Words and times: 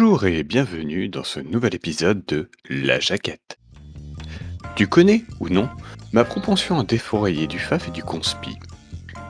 Bonjour 0.00 0.26
et 0.26 0.44
bienvenue 0.44 1.08
dans 1.08 1.24
ce 1.24 1.40
nouvel 1.40 1.74
épisode 1.74 2.24
de 2.28 2.48
La 2.70 3.00
Jaquette. 3.00 3.58
Tu 4.76 4.86
connais, 4.86 5.24
ou 5.40 5.48
non, 5.48 5.68
ma 6.12 6.22
propension 6.22 6.78
à 6.78 6.84
défourailler 6.84 7.48
du 7.48 7.58
faf 7.58 7.88
et 7.88 7.90
du 7.90 8.04
conspi? 8.04 8.56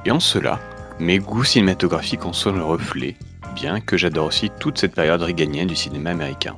Et 0.04 0.10
en 0.10 0.20
cela, 0.20 0.60
mes 1.00 1.20
goûts 1.20 1.44
cinématographiques 1.44 2.26
en 2.26 2.34
sont 2.34 2.52
le 2.52 2.62
reflet, 2.62 3.16
bien 3.54 3.80
que 3.80 3.96
j'adore 3.96 4.26
aussi 4.26 4.50
toute 4.60 4.76
cette 4.76 4.94
période 4.94 5.22
réganienne 5.22 5.68
du 5.68 5.74
cinéma 5.74 6.10
américain. 6.10 6.54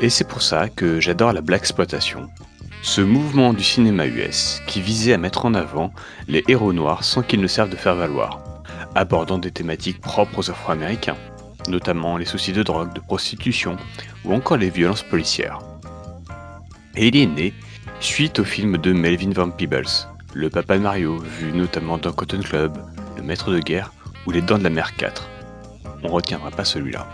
Et 0.00 0.10
c'est 0.10 0.26
pour 0.26 0.42
ça 0.42 0.68
que 0.68 0.98
j'adore 0.98 1.32
la 1.32 1.42
black 1.42 1.60
exploitation, 1.60 2.28
ce 2.82 3.02
mouvement 3.02 3.52
du 3.52 3.62
cinéma 3.62 4.08
US 4.08 4.62
qui 4.66 4.80
visait 4.80 5.12
à 5.12 5.18
mettre 5.18 5.46
en 5.46 5.54
avant 5.54 5.92
les 6.26 6.42
héros 6.48 6.72
noirs 6.72 7.04
sans 7.04 7.22
qu'ils 7.22 7.40
ne 7.40 7.46
servent 7.46 7.70
de 7.70 7.76
faire 7.76 7.94
valoir, 7.94 8.42
abordant 8.96 9.38
des 9.38 9.52
thématiques 9.52 10.00
propres 10.00 10.40
aux 10.40 10.50
Afro-Américains, 10.50 11.16
notamment 11.68 12.16
les 12.16 12.24
soucis 12.24 12.52
de 12.52 12.62
drogue, 12.62 12.92
de 12.92 13.00
prostitution 13.00 13.76
ou 14.24 14.34
encore 14.34 14.56
les 14.56 14.70
violences 14.70 15.02
policières. 15.02 15.58
Et 16.96 17.08
il 17.08 17.16
est 17.16 17.26
né 17.26 17.54
suite 18.00 18.38
au 18.38 18.44
film 18.44 18.78
de 18.78 18.92
Melvin 18.92 19.30
Van 19.30 19.50
Peebles, 19.50 19.86
le 20.34 20.50
papa 20.50 20.78
de 20.78 20.82
Mario, 20.82 21.18
vu 21.18 21.52
notamment 21.52 21.98
dans 21.98 22.12
Cotton 22.12 22.40
Club, 22.40 22.78
Le 23.16 23.22
Maître 23.22 23.52
de 23.52 23.58
Guerre 23.58 23.92
ou 24.26 24.30
Les 24.30 24.42
Dents 24.42 24.58
de 24.58 24.64
la 24.64 24.70
Mer 24.70 24.96
4. 24.96 25.28
On 26.02 26.08
retiendra 26.08 26.50
pas 26.50 26.64
celui-là. 26.64 27.06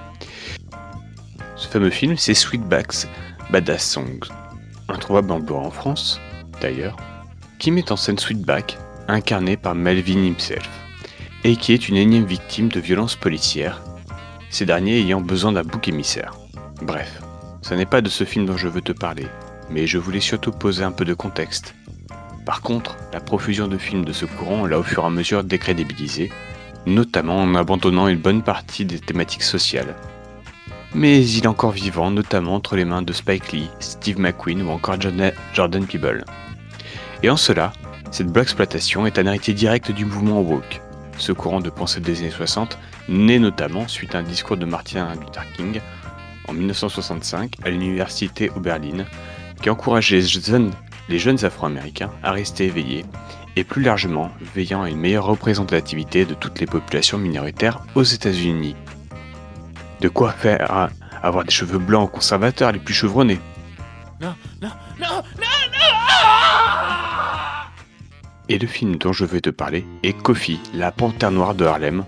Ce 1.57 1.69
fameux 1.69 1.91
film, 1.91 2.17
c'est 2.17 2.35
Sweetback's 2.35 3.09
Badass 3.51 3.91
Songs, 3.91 4.29
introuvable 4.89 5.33
en 5.33 5.71
France, 5.71 6.21
d'ailleurs, 6.61 6.97
qui 7.59 7.71
met 7.71 7.91
en 7.91 7.97
scène 7.97 8.19
Sweetback, 8.19 8.77
incarné 9.09 9.57
par 9.57 9.75
Melvin 9.75 10.23
himself, 10.23 10.69
et 11.45 11.57
qui 11.57 11.73
est 11.73 11.89
une 11.89 11.97
énième 11.97 12.27
victime 12.27 12.69
de 12.69 12.81
violences 12.81 13.17
policières, 13.17 13.83
ces 14.51 14.67
derniers 14.67 14.99
ayant 14.99 15.21
besoin 15.21 15.53
d'un 15.53 15.63
bouc 15.63 15.89
émissaire. 15.89 16.35
Bref, 16.83 17.21
ce 17.63 17.75
n'est 17.75 17.87
pas 17.87 18.01
de 18.01 18.09
ce 18.09 18.25
film 18.25 18.47
dont 18.47 18.57
je 18.57 18.69
veux 18.69 18.81
te 18.81 18.93
parler, 18.93 19.27
mais 19.71 19.87
je 19.87 19.99
voulais 19.99 20.21
surtout 20.21 20.53
poser 20.53 20.85
un 20.85 20.93
peu 20.93 21.05
de 21.05 21.15
contexte. 21.15 21.75
Par 22.45 22.61
contre, 22.61 22.97
la 23.13 23.21
profusion 23.21 23.69
de 23.69 23.79
films 23.79 24.05
de 24.05 24.13
ce 24.13 24.25
courant 24.25 24.67
l'a 24.67 24.79
au 24.79 24.83
fur 24.83 25.03
et 25.03 25.07
à 25.07 25.11
mesure 25.11 25.43
décrédibilisé, 25.43 26.31
notamment 26.87 27.39
en 27.39 27.55
abandonnant 27.55 28.09
une 28.09 28.21
bonne 28.21 28.43
partie 28.43 28.85
des 28.85 29.01
thématiques 29.01 29.43
sociales, 29.43 29.97
mais 30.95 31.23
il 31.23 31.45
est 31.45 31.49
encore 31.49 31.73
vivant, 31.73 32.11
notamment 32.11 32.55
entre 32.55 32.77
les 32.77 32.85
mains 32.85 33.03
de 33.03 33.13
Spike 33.13 33.53
Lee, 33.53 33.71
Steve 33.81 34.19
McQueen 34.19 34.63
ou 34.63 34.71
encore 34.71 34.97
Jordan 35.01 35.87
Peeble. 35.87 36.25
Et 37.23 37.31
en 37.31 37.37
cela, 37.37 37.73
cette 38.11 38.29
black 38.29 38.45
exploitation 38.45 39.07
est 39.07 39.19
un 39.19 39.27
héritier 39.27 39.53
direct 39.53 39.91
du 39.91 40.05
mouvement 40.05 40.41
woke, 40.41 40.81
ce 41.19 41.33
courant 41.33 41.61
de 41.61 41.71
pensée 41.71 42.01
des 42.01 42.21
années 42.21 42.31
60, 42.31 42.79
né 43.09 43.39
notamment 43.39 43.89
suite 43.89 44.15
à 44.15 44.19
un 44.19 44.23
discours 44.23 44.57
de 44.57 44.67
Martin 44.67 45.15
Luther 45.15 45.45
King 45.55 45.81
en 46.49 46.53
1965 46.53 47.57
à 47.65 47.71
l'université 47.71 48.51
Oberlin, 48.55 49.05
qui 49.63 49.71
encourageait 49.71 50.21
les 51.09 51.19
jeunes, 51.19 51.45
Afro-Américains 51.45 52.11
à 52.23 52.33
rester 52.33 52.67
éveillés 52.67 53.05
et 53.57 53.65
plus 53.65 53.83
largement 53.83 54.31
veillant 54.55 54.83
à 54.83 54.91
une 54.91 54.99
meilleure 54.99 55.27
représentativité 55.27 56.25
de 56.25 56.35
toutes 56.35 56.61
les 56.61 56.67
populations 56.67 57.19
minoritaires 57.19 57.81
aux 57.95 58.03
États-Unis 58.03 58.77
de 60.01 60.09
quoi 60.09 60.33
faire 60.33 60.91
avoir 61.23 61.45
des 61.45 61.51
cheveux 61.51 61.79
blancs 61.79 62.11
conservateurs 62.11 62.73
les 62.73 62.79
plus 62.79 62.95
chevronnés. 62.95 63.41
Non, 64.21 64.35
non, 64.63 64.71
non, 65.01 65.23
non 65.39 65.66
Et 68.49 68.59
le 68.59 68.67
film 68.67 68.97
dont 68.97 69.13
je 69.13 69.25
vais 69.25 69.41
te 69.41 69.51
parler 69.51 69.85
est 70.03 70.13
Kofi, 70.13 70.61
la 70.75 70.93
panthère 70.93 71.31
noire 71.31 71.55
de 71.55 71.65
Harlem, 71.65 72.05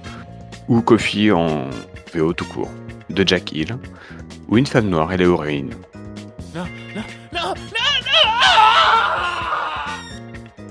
ou 0.69 0.81
Kofi 0.81 1.33
en 1.33 1.69
VO 2.15 2.33
tout 2.33 2.45
court, 2.45 2.71
de 3.11 3.27
Jack 3.27 3.53
Hill, 3.53 3.77
où 4.49 4.57
une 4.57 4.67
femme 4.67 4.89
noire 4.89 5.13
est 5.13 5.17
l'héroïne. 5.17 5.75
Non, 6.55 6.65
non, 6.95 7.03
non, 7.33 7.55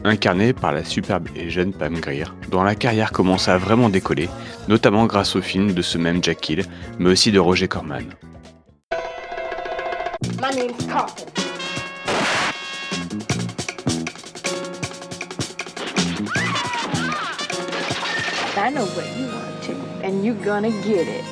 incarné 0.08 0.54
par 0.54 0.72
la 0.72 0.84
superbe 0.84 1.28
et 1.36 1.50
jeune 1.50 1.74
Pam 1.74 2.00
Grier, 2.00 2.26
dont 2.50 2.64
la 2.64 2.76
carrière 2.76 3.12
commence 3.12 3.48
à 3.48 3.58
vraiment 3.58 3.90
décoller, 3.90 4.30
notamment 4.68 5.06
grâce 5.06 5.36
au 5.36 5.42
film 5.42 5.74
de 5.74 5.82
ce 5.82 5.98
même 5.98 6.24
Jack 6.24 6.50
Hill, 6.50 6.66
mais 7.00 7.10
aussi 7.10 7.32
de 7.32 7.40
Roger 7.40 7.68
Corman. 7.68 8.06
I 18.68 18.70
know 18.70 18.86
where 18.86 19.18
you 19.18 19.28
want 19.34 19.64
to, 19.64 19.72
and 20.04 20.26
you're 20.26 20.36
gonna 20.44 20.72
get 20.72 21.08
it. 21.08 21.24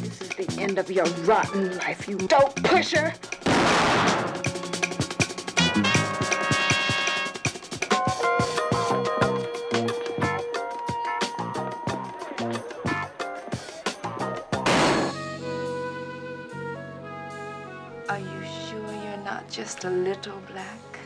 This 0.00 0.22
is 0.22 0.28
the 0.28 0.56
end 0.60 0.78
of 0.78 0.92
your 0.92 1.06
rotten 1.24 1.76
life, 1.78 2.06
you 2.06 2.16
dope 2.18 2.54
pusher! 2.62 3.12
Just 19.80 19.84
a 19.84 19.90
little 19.90 20.40
black? 20.50 20.98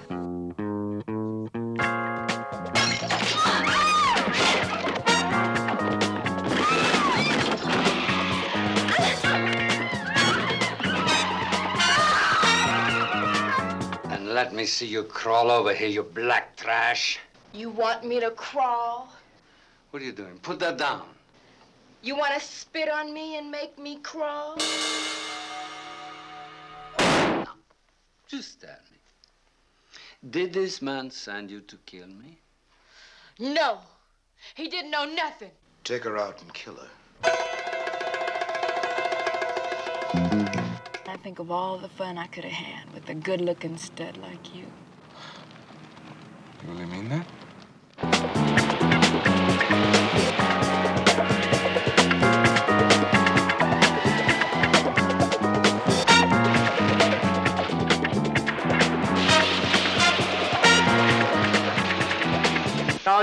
And 14.10 14.28
let 14.28 14.54
me 14.54 14.64
see 14.64 14.86
you 14.86 15.02
crawl 15.04 15.50
over 15.50 15.74
here, 15.74 15.88
you 15.88 16.02
black 16.02 16.56
trash. 16.56 17.18
You 17.52 17.68
want 17.70 18.04
me 18.04 18.20
to 18.20 18.30
crawl? 18.30 19.12
What 19.90 20.02
are 20.02 20.06
you 20.06 20.12
doing? 20.12 20.38
Put 20.42 20.58
that 20.60 20.78
down. 20.78 21.02
You 22.02 22.16
want 22.16 22.34
to 22.34 22.40
spit 22.40 22.88
on 22.88 23.12
me 23.12 23.36
and 23.36 23.50
make 23.50 23.78
me 23.78 23.96
crawl? 23.96 24.56
Just 28.32 28.62
tell 28.62 28.70
me. 28.90 28.96
Did 30.30 30.54
this 30.54 30.80
man 30.80 31.10
send 31.10 31.50
you 31.50 31.60
to 31.60 31.76
kill 31.84 32.06
me? 32.06 32.38
No. 33.38 33.80
He 34.54 34.68
didn't 34.68 34.90
know 34.90 35.04
nothing. 35.04 35.50
Take 35.84 36.04
her 36.04 36.16
out 36.16 36.40
and 36.40 36.54
kill 36.54 36.76
her. 36.76 36.88
I 41.06 41.16
think 41.22 41.40
of 41.40 41.50
all 41.50 41.76
the 41.76 41.90
fun 41.90 42.16
I 42.16 42.26
could 42.26 42.44
have 42.44 42.54
had 42.54 42.94
with 42.94 43.06
a 43.10 43.14
good 43.14 43.42
looking 43.42 43.76
stud 43.76 44.16
like 44.16 44.54
you. 44.54 44.64
You 46.64 46.72
really 46.72 46.86
mean 46.86 47.10
that? 47.10 47.26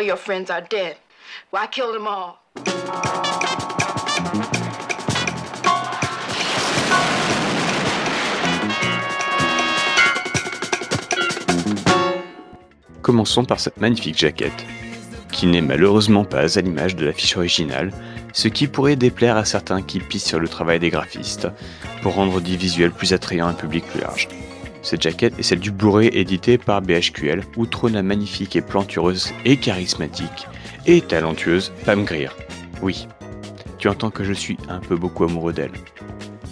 Your 0.01 0.15
friends 0.17 0.49
are 0.49 0.61
dead. 0.61 0.95
I 1.53 1.67
killed 1.67 1.93
them 1.93 2.07
all? 2.07 2.39
Commençons 13.01 13.43
par 13.43 13.59
cette 13.59 13.81
magnifique 13.81 14.17
jaquette, 14.17 14.65
qui 15.31 15.47
n'est 15.47 15.61
malheureusement 15.61 16.23
pas 16.23 16.57
à 16.57 16.61
l'image 16.61 16.95
de 16.95 17.05
l'affiche 17.05 17.35
originale, 17.35 17.91
ce 18.31 18.47
qui 18.47 18.67
pourrait 18.67 18.95
déplaire 18.95 19.35
à 19.35 19.45
certains 19.45 19.81
qui 19.81 19.99
pissent 19.99 20.27
sur 20.27 20.39
le 20.39 20.47
travail 20.47 20.79
des 20.79 20.89
graphistes, 20.89 21.47
pour 22.01 22.13
rendre 22.13 22.39
dit 22.39 22.55
visuel 22.55 22.91
plus 22.91 23.11
attrayant 23.11 23.47
à 23.47 23.49
un 23.49 23.53
public 23.53 23.85
plus 23.85 23.99
large. 23.99 24.27
Cette 24.81 25.01
jaquette 25.01 25.37
est 25.37 25.43
celle 25.43 25.59
du 25.59 25.71
Blu-ray 25.71 26.09
édité 26.13 26.57
par 26.57 26.81
BHQL, 26.81 27.43
où 27.57 27.65
trône 27.65 27.93
la 27.93 28.03
magnifique 28.03 28.55
et 28.55 28.61
plantureuse 28.61 29.33
et 29.45 29.57
charismatique 29.57 30.47
et 30.85 31.01
talentueuse 31.01 31.71
Pam 31.85 32.05
Grier. 32.05 32.29
Oui, 32.81 33.07
tu 33.77 33.89
entends 33.89 34.09
que 34.09 34.23
je 34.23 34.33
suis 34.33 34.57
un 34.69 34.79
peu 34.79 34.95
beaucoup 34.95 35.25
amoureux 35.25 35.53
d'elle. 35.53 35.73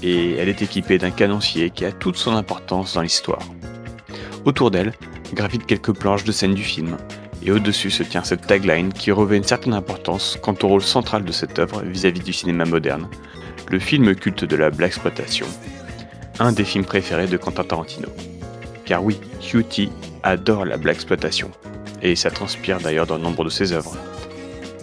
Et 0.04 0.36
elle 0.36 0.50
est 0.50 0.62
équipée 0.62 0.98
d'un 0.98 1.12
canoncier 1.12 1.70
qui 1.70 1.86
a 1.86 1.92
toute 1.92 2.18
son 2.18 2.36
importance 2.36 2.94
dans 2.94 3.02
l'histoire. 3.02 3.42
Autour 4.46 4.72
d'elle, 4.72 4.94
gravitent 5.34 5.66
quelques 5.66 5.94
planches 5.94 6.24
de 6.24 6.32
scène 6.32 6.54
du 6.54 6.64
film, 6.64 6.98
et 7.44 7.52
au-dessus 7.52 7.92
se 7.92 8.04
tient 8.04 8.24
cette 8.24 8.46
tagline 8.46 8.92
qui 8.92 9.12
revêt 9.12 9.38
une 9.38 9.44
certaine 9.44 9.74
importance 9.74 10.38
quant 10.42 10.56
au 10.64 10.68
rôle 10.68 10.82
central 10.82 11.24
de 11.24 11.32
cette 11.32 11.60
œuvre 11.60 11.82
vis-à-vis 11.82 12.22
du 12.22 12.34
cinéma 12.34 12.66
moderne, 12.66 13.08
le 13.70 13.80
film 13.80 14.16
culte 14.16 14.46
de 14.46 14.56
la 14.56 14.70
black 14.70 14.90
exploitation, 14.90 15.46
un 16.40 16.52
des 16.52 16.64
films 16.64 16.86
préférés 16.86 17.28
de 17.28 17.38
Quentin 17.38 17.64
Tarantino. 17.64 18.10
Car 18.86 19.04
oui, 19.04 19.20
Cutie 19.42 19.92
adore 20.24 20.66
la 20.66 20.78
black 20.78 20.96
exploitation, 20.96 21.52
et 22.02 22.16
ça 22.16 22.32
transpire 22.32 22.80
d'ailleurs 22.80 23.08
dans 23.08 23.18
nombre 23.18 23.44
de 23.44 23.50
ses 23.50 23.74
œuvres. 23.74 23.98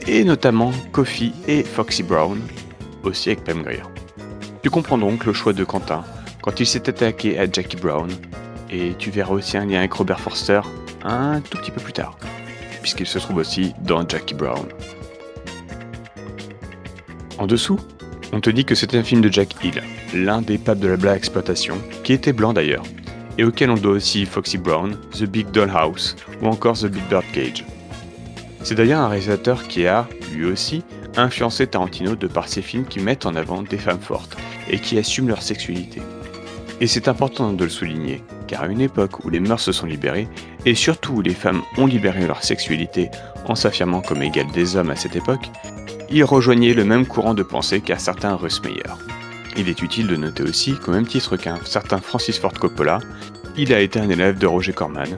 Et 0.06 0.24
notamment 0.24 0.72
Coffee 0.92 1.32
et 1.48 1.62
Foxy 1.62 2.02
Brown, 2.02 2.40
aussi 3.02 3.30
avec 3.30 3.44
Pam 3.44 3.62
Grier. 3.62 3.82
Tu 4.62 4.70
comprends 4.70 4.98
donc 4.98 5.24
le 5.24 5.32
choix 5.32 5.52
de 5.52 5.64
Quentin 5.64 6.04
quand 6.42 6.60
il 6.60 6.66
s'est 6.66 6.88
attaqué 6.88 7.38
à 7.38 7.50
Jackie 7.50 7.76
Brown, 7.76 8.10
et 8.70 8.94
tu 8.98 9.10
verras 9.10 9.34
aussi 9.34 9.56
un 9.56 9.64
lien 9.64 9.78
avec 9.78 9.92
Robert 9.92 10.20
Forster 10.20 10.60
un 11.04 11.40
tout 11.40 11.58
petit 11.58 11.70
peu 11.70 11.80
plus 11.80 11.92
tard, 11.92 12.18
puisqu'il 12.82 13.06
se 13.06 13.18
trouve 13.18 13.36
aussi 13.36 13.74
dans 13.80 14.06
Jackie 14.06 14.34
Brown. 14.34 14.66
En 17.38 17.46
dessous, 17.46 17.78
on 18.32 18.40
te 18.40 18.50
dit 18.50 18.64
que 18.64 18.74
c'est 18.74 18.94
un 18.94 19.02
film 19.02 19.20
de 19.20 19.32
Jack 19.32 19.54
Hill, 19.64 19.82
l'un 20.12 20.42
des 20.42 20.58
papes 20.58 20.78
de 20.78 20.88
la 20.88 20.96
black 20.96 21.16
exploitation, 21.16 21.78
qui 22.02 22.12
était 22.12 22.32
blanc 22.32 22.52
d'ailleurs, 22.52 22.84
et 23.38 23.44
auquel 23.44 23.70
on 23.70 23.74
doit 23.74 23.92
aussi 23.92 24.26
Foxy 24.26 24.58
Brown, 24.58 24.96
The 25.12 25.24
Big 25.24 25.50
Dollhouse 25.50 26.16
ou 26.42 26.46
encore 26.46 26.78
The 26.78 26.86
Big 26.86 27.02
Bird 27.08 27.24
Cage. 27.32 27.64
C'est 28.62 28.74
d'ailleurs 28.74 29.00
un 29.00 29.08
réalisateur 29.08 29.66
qui 29.68 29.86
a, 29.86 30.08
lui 30.32 30.46
aussi, 30.46 30.84
influencé 31.16 31.66
Tarantino 31.66 32.16
de 32.16 32.26
par 32.26 32.48
ses 32.48 32.62
films 32.62 32.86
qui 32.86 33.00
mettent 33.00 33.26
en 33.26 33.34
avant 33.34 33.62
des 33.62 33.78
femmes 33.78 34.00
fortes 34.00 34.36
et 34.68 34.78
qui 34.78 34.98
assument 34.98 35.28
leur 35.28 35.42
sexualité. 35.42 36.00
Et 36.80 36.86
c'est 36.86 37.08
important 37.08 37.52
de 37.52 37.64
le 37.64 37.70
souligner, 37.70 38.22
car 38.48 38.62
à 38.62 38.66
une 38.66 38.80
époque 38.80 39.24
où 39.24 39.30
les 39.30 39.40
mœurs 39.40 39.60
se 39.60 39.72
sont 39.72 39.86
libérées, 39.86 40.28
et 40.66 40.74
surtout 40.74 41.14
où 41.14 41.20
les 41.22 41.34
femmes 41.34 41.62
ont 41.76 41.86
libéré 41.86 42.26
leur 42.26 42.42
sexualité 42.42 43.10
en 43.46 43.54
s'affirmant 43.54 44.00
comme 44.00 44.22
égales 44.22 44.50
des 44.52 44.76
hommes 44.76 44.90
à 44.90 44.96
cette 44.96 45.16
époque, 45.16 45.50
il 46.10 46.24
rejoignait 46.24 46.74
le 46.74 46.84
même 46.84 47.06
courant 47.06 47.34
de 47.34 47.42
pensée 47.42 47.80
qu'un 47.80 47.98
certain 47.98 48.34
Russ 48.34 48.62
Meyer. 48.62 48.82
Il 49.56 49.68
est 49.68 49.82
utile 49.82 50.06
de 50.06 50.16
noter 50.16 50.42
aussi 50.42 50.74
qu'au 50.74 50.90
même 50.90 51.06
titre 51.06 51.36
qu'un 51.36 51.58
certain 51.64 51.98
Francis 51.98 52.38
Ford 52.38 52.52
Coppola, 52.52 52.98
il 53.56 53.72
a 53.72 53.80
été 53.80 54.00
un 54.00 54.08
élève 54.08 54.38
de 54.38 54.46
Roger 54.46 54.72
Corman, 54.72 55.16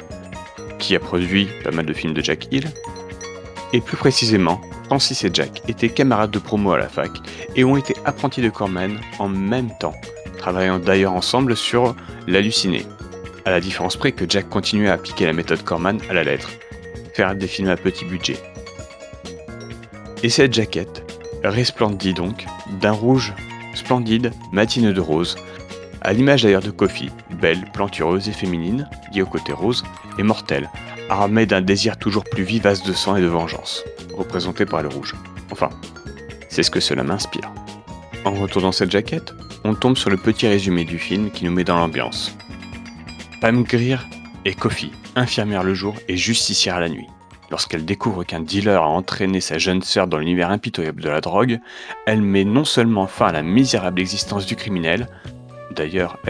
qui 0.79 0.95
a 0.95 1.01
produit 1.01 1.49
pas 1.65 1.71
mal 1.71 1.87
de 1.87 1.93
films 1.93 2.13
de 2.15 2.23
Jack 2.23 2.53
Hill, 2.53 2.67
et 3.73 3.81
plus 3.81 3.97
précisément, 3.97 4.61
Francis 4.85 5.25
et 5.25 5.31
Jack 5.33 5.63
étaient 5.69 5.89
camarades 5.89 6.31
de 6.31 6.39
promo 6.39 6.73
à 6.73 6.79
la 6.79 6.89
fac 6.89 7.11
et 7.57 7.65
ont 7.65 7.77
été 7.77 7.95
apprentis 8.05 8.43
de 8.43 8.51
Corman 8.51 9.01
en 9.19 9.29
même 9.29 9.71
temps, 9.81 9.95
travaillant 10.39 10.79
d'ailleurs 10.79 11.15
ensemble 11.15 11.57
sur 11.57 11.97
L'halluciné, 12.27 12.85
à 13.45 13.51
la 13.51 13.61
différence 13.61 13.97
près 13.97 14.13
que 14.13 14.25
Jack 14.29 14.49
continuait 14.49 14.89
à 14.89 14.95
appliquer 14.95 15.27
la 15.27 15.33
méthode 15.33 15.63
Corman 15.63 15.99
à 16.11 16.13
la 16.13 16.25
lettre, 16.25 16.51
faire 17.15 17.35
des 17.35 17.47
films 17.47 17.69
à 17.69 17.77
petit 17.77 18.05
budget. 18.05 18.37
Et 20.23 20.29
cette 20.29 20.53
jaquette 20.53 21.03
resplendit 21.43 22.15
donc 22.15 22.45
d'un 22.81 22.93
rouge 22.93 23.33
splendide, 23.77 24.33
matineux 24.53 24.93
de 24.93 25.01
rose, 25.01 25.37
à 26.03 26.13
l'image 26.13 26.43
d'ailleurs 26.43 26.63
de 26.63 26.71
Kofi, 26.71 27.11
belle, 27.41 27.65
plantureuse 27.73 28.29
et 28.29 28.33
féminine, 28.33 28.89
liée 29.13 29.23
au 29.23 29.27
côté 29.27 29.53
rose, 29.53 29.85
et 30.19 30.23
mortelle, 30.23 30.71
armée 31.09 31.47
d'un 31.47 31.61
désir 31.61 31.97
toujours 31.97 32.25
plus 32.25 32.45
vivace 32.45 32.83
de 32.83 32.93
sang 32.93 33.17
et 33.17 33.21
de 33.21 33.27
vengeance, 33.27 33.85
représenté 34.17 34.67
par 34.67 34.83
le 34.83 34.89
rouge. 34.89 35.15
Enfin, 35.51 35.71
c'est 36.49 36.63
ce 36.63 36.71
que 36.71 36.81
cela 36.81 37.03
m'inspire. 37.03 37.53
En 38.25 38.33
retournant 38.33 38.73
cette 38.73 38.91
jaquette, 38.91 39.35
on 39.65 39.75
tombe 39.75 39.97
sur 39.97 40.11
le 40.11 40.17
petit 40.17 40.47
résumé 40.49 40.85
du 40.85 40.99
film 40.99 41.31
qui 41.31 41.45
nous 41.45 41.53
met 41.53 41.65
dans 41.65 41.79
l'ambiance. 41.79 42.37
Pam 43.41 43.63
Grier 43.63 43.99
est 44.45 44.59
Kofi, 44.59 44.93
infirmière 45.15 45.65
le 45.65 45.75
jour 45.75 45.95
et 46.09 46.17
justicière 46.17 46.81
la 46.81 46.89
nuit. 46.89 47.09
Lorsqu'elle 47.51 47.85
découvre 47.85 48.25
qu'un 48.25 48.41
dealer 48.41 48.83
a 48.83 48.89
entraîné 48.89 49.41
sa 49.41 49.59
jeune 49.59 49.83
sœur 49.83 50.09
dans 50.09 50.19
l'univers 50.19 50.51
impitoyable 50.51 51.03
de 51.03 51.09
la 51.09 51.21
drogue, 51.21 51.61
elle 52.07 52.23
met 52.23 52.45
non 52.45 52.65
seulement 52.65 53.07
fin 53.07 53.29
à 53.29 53.33
la 53.33 53.43
misérable 53.43 54.01
existence 54.01 54.47
du 54.47 54.57
criminel, 54.57 55.07
d'ailleurs 55.71 56.19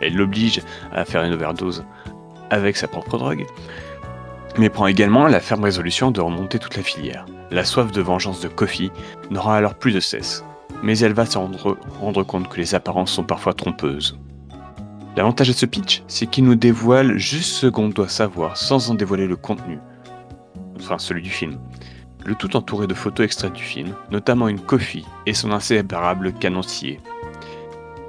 elle, 0.00 0.14
l'oblige 0.14 0.62
à 0.92 1.04
faire 1.04 1.22
une 1.22 1.34
overdose 1.34 1.84
avec 2.50 2.76
sa 2.76 2.88
propre 2.88 3.18
drogue, 3.18 3.46
mais 4.58 4.70
prend 4.70 4.86
également 4.86 5.26
la 5.26 5.40
ferme 5.40 5.64
résolution 5.64 6.10
de 6.10 6.20
remonter 6.20 6.58
toute 6.58 6.76
la 6.76 6.82
filière. 6.82 7.26
La 7.50 7.64
soif 7.64 7.92
de 7.92 8.00
vengeance 8.00 8.40
de 8.40 8.48
Kofi 8.48 8.90
n'aura 9.30 9.56
alors 9.56 9.74
plus 9.74 9.92
de 9.92 10.00
cesse, 10.00 10.44
mais 10.82 10.98
elle 10.98 11.12
va 11.12 11.26
se 11.26 11.38
rendre 11.38 12.22
compte 12.22 12.48
que 12.48 12.56
les 12.56 12.74
apparences 12.74 13.12
sont 13.12 13.24
parfois 13.24 13.52
trompeuses. 13.52 14.18
L'avantage 15.14 15.48
de 15.48 15.52
ce 15.52 15.66
pitch, 15.66 16.02
c'est 16.08 16.26
qu'il 16.26 16.44
nous 16.44 16.54
dévoile 16.54 17.18
juste 17.18 17.52
ce 17.52 17.66
qu'on 17.66 17.90
doit 17.90 18.08
savoir 18.08 18.56
sans 18.56 18.90
en 18.90 18.94
dévoiler 18.94 19.26
le 19.26 19.36
contenu, 19.36 19.78
enfin 20.82 20.98
celui 20.98 21.22
du 21.22 21.30
film. 21.30 21.58
Le 22.24 22.34
tout 22.34 22.56
entouré 22.56 22.86
de 22.86 22.94
photos 22.94 23.24
extraites 23.24 23.52
du 23.52 23.62
film, 23.62 23.94
notamment 24.10 24.48
une 24.48 24.60
Kofi 24.60 25.04
et 25.26 25.34
son 25.34 25.52
inséparable 25.52 26.32
canoncier. 26.32 27.00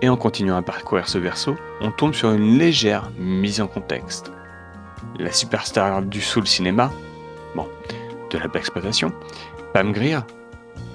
Et 0.01 0.09
en 0.09 0.17
continuant 0.17 0.57
à 0.57 0.61
parcourir 0.61 1.07
ce 1.07 1.17
verso, 1.17 1.55
on 1.81 1.91
tombe 1.91 2.13
sur 2.13 2.31
une 2.31 2.57
légère 2.57 3.09
mise 3.17 3.61
en 3.61 3.67
contexte. 3.67 4.31
La 5.17 5.31
superstar 5.31 6.01
du 6.01 6.21
soul 6.21 6.45
cinéma, 6.45 6.91
bon, 7.55 7.67
de 8.29 8.37
la 8.37 8.45
exploitation, 8.55 9.11
Pam 9.73 9.91
Grier, 9.91 10.19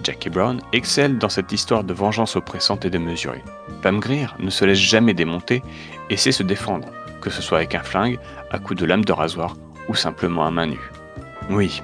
Jackie 0.04 0.30
Brown, 0.30 0.60
excelle 0.72 1.18
dans 1.18 1.28
cette 1.28 1.52
histoire 1.52 1.84
de 1.84 1.92
vengeance 1.92 2.36
oppressante 2.36 2.84
et 2.84 2.90
démesurée. 2.90 3.42
Pam 3.82 3.98
Grier 3.98 4.28
ne 4.38 4.50
se 4.50 4.64
laisse 4.64 4.78
jamais 4.78 5.14
démonter 5.14 5.62
et 6.10 6.16
sait 6.16 6.32
se 6.32 6.42
défendre, 6.42 6.88
que 7.20 7.30
ce 7.30 7.42
soit 7.42 7.58
avec 7.58 7.74
un 7.74 7.82
flingue, 7.82 8.18
à 8.50 8.58
coups 8.58 8.80
de 8.80 8.86
lame 8.86 9.04
de 9.04 9.12
rasoir 9.12 9.56
ou 9.88 9.94
simplement 9.94 10.46
à 10.46 10.50
main 10.50 10.66
nue. 10.66 10.90
Oui, 11.50 11.82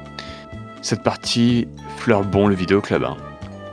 cette 0.83 1.03
partie 1.03 1.67
fleure 1.97 2.23
bon 2.23 2.49
le 2.49 2.55
vidéoclub, 2.55 3.03
hein. 3.05 3.17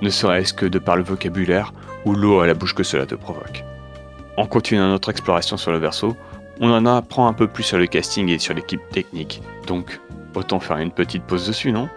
ne 0.01 0.09
serait-ce 0.09 0.53
que 0.53 0.65
de 0.65 0.79
par 0.79 0.95
le 0.95 1.03
vocabulaire 1.03 1.73
ou 2.05 2.13
l'eau 2.13 2.39
à 2.39 2.47
la 2.47 2.53
bouche 2.53 2.73
que 2.73 2.83
cela 2.83 3.05
te 3.05 3.15
provoque. 3.15 3.63
En 4.37 4.47
continuant 4.47 4.87
notre 4.87 5.09
exploration 5.09 5.57
sur 5.57 5.73
le 5.73 5.77
verso, 5.77 6.15
on 6.61 6.71
en 6.71 6.85
apprend 6.85 7.27
un 7.27 7.33
peu 7.33 7.47
plus 7.47 7.63
sur 7.63 7.77
le 7.77 7.87
casting 7.87 8.29
et 8.29 8.39
sur 8.39 8.53
l'équipe 8.53 8.81
technique, 8.91 9.41
donc 9.67 9.99
autant 10.33 10.61
faire 10.61 10.77
une 10.77 10.91
petite 10.91 11.23
pause 11.23 11.45
dessus, 11.45 11.73
non? 11.73 11.89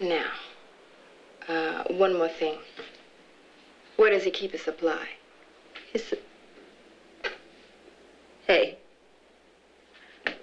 Now, 0.00 0.16
uh, 1.48 1.92
one 1.96 2.14
more 2.14 2.28
thing. 2.28 2.54
Where 3.96 4.10
does 4.10 4.24
he 4.24 4.32
keep 4.32 4.52
his 4.52 4.62
supply? 4.62 5.06
His... 5.94 6.14
Hey. 8.48 8.79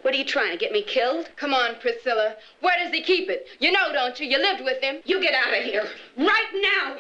What 0.08 0.16
are 0.16 0.20
you 0.20 0.24
trying 0.24 0.54
to 0.54 0.58
get 0.58 0.72
me 0.72 0.84
killed? 0.84 1.30
Come 1.36 1.54
on, 1.54 1.76
Priscilla. 1.82 2.38
Where 2.62 2.82
does 2.82 2.94
he 2.94 3.04
keep 3.04 3.30
it? 3.30 3.46
You 3.60 3.74
know, 3.74 3.92
don't 3.92 4.18
you? 4.18 4.26
You 4.26 4.38
lived 4.38 4.64
with 4.64 4.82
him. 4.82 5.02
You 5.04 5.20
get 5.20 5.34
out 5.34 5.54
of 5.54 5.66
here. 5.66 5.86
Right 6.16 6.54
now. 6.54 6.96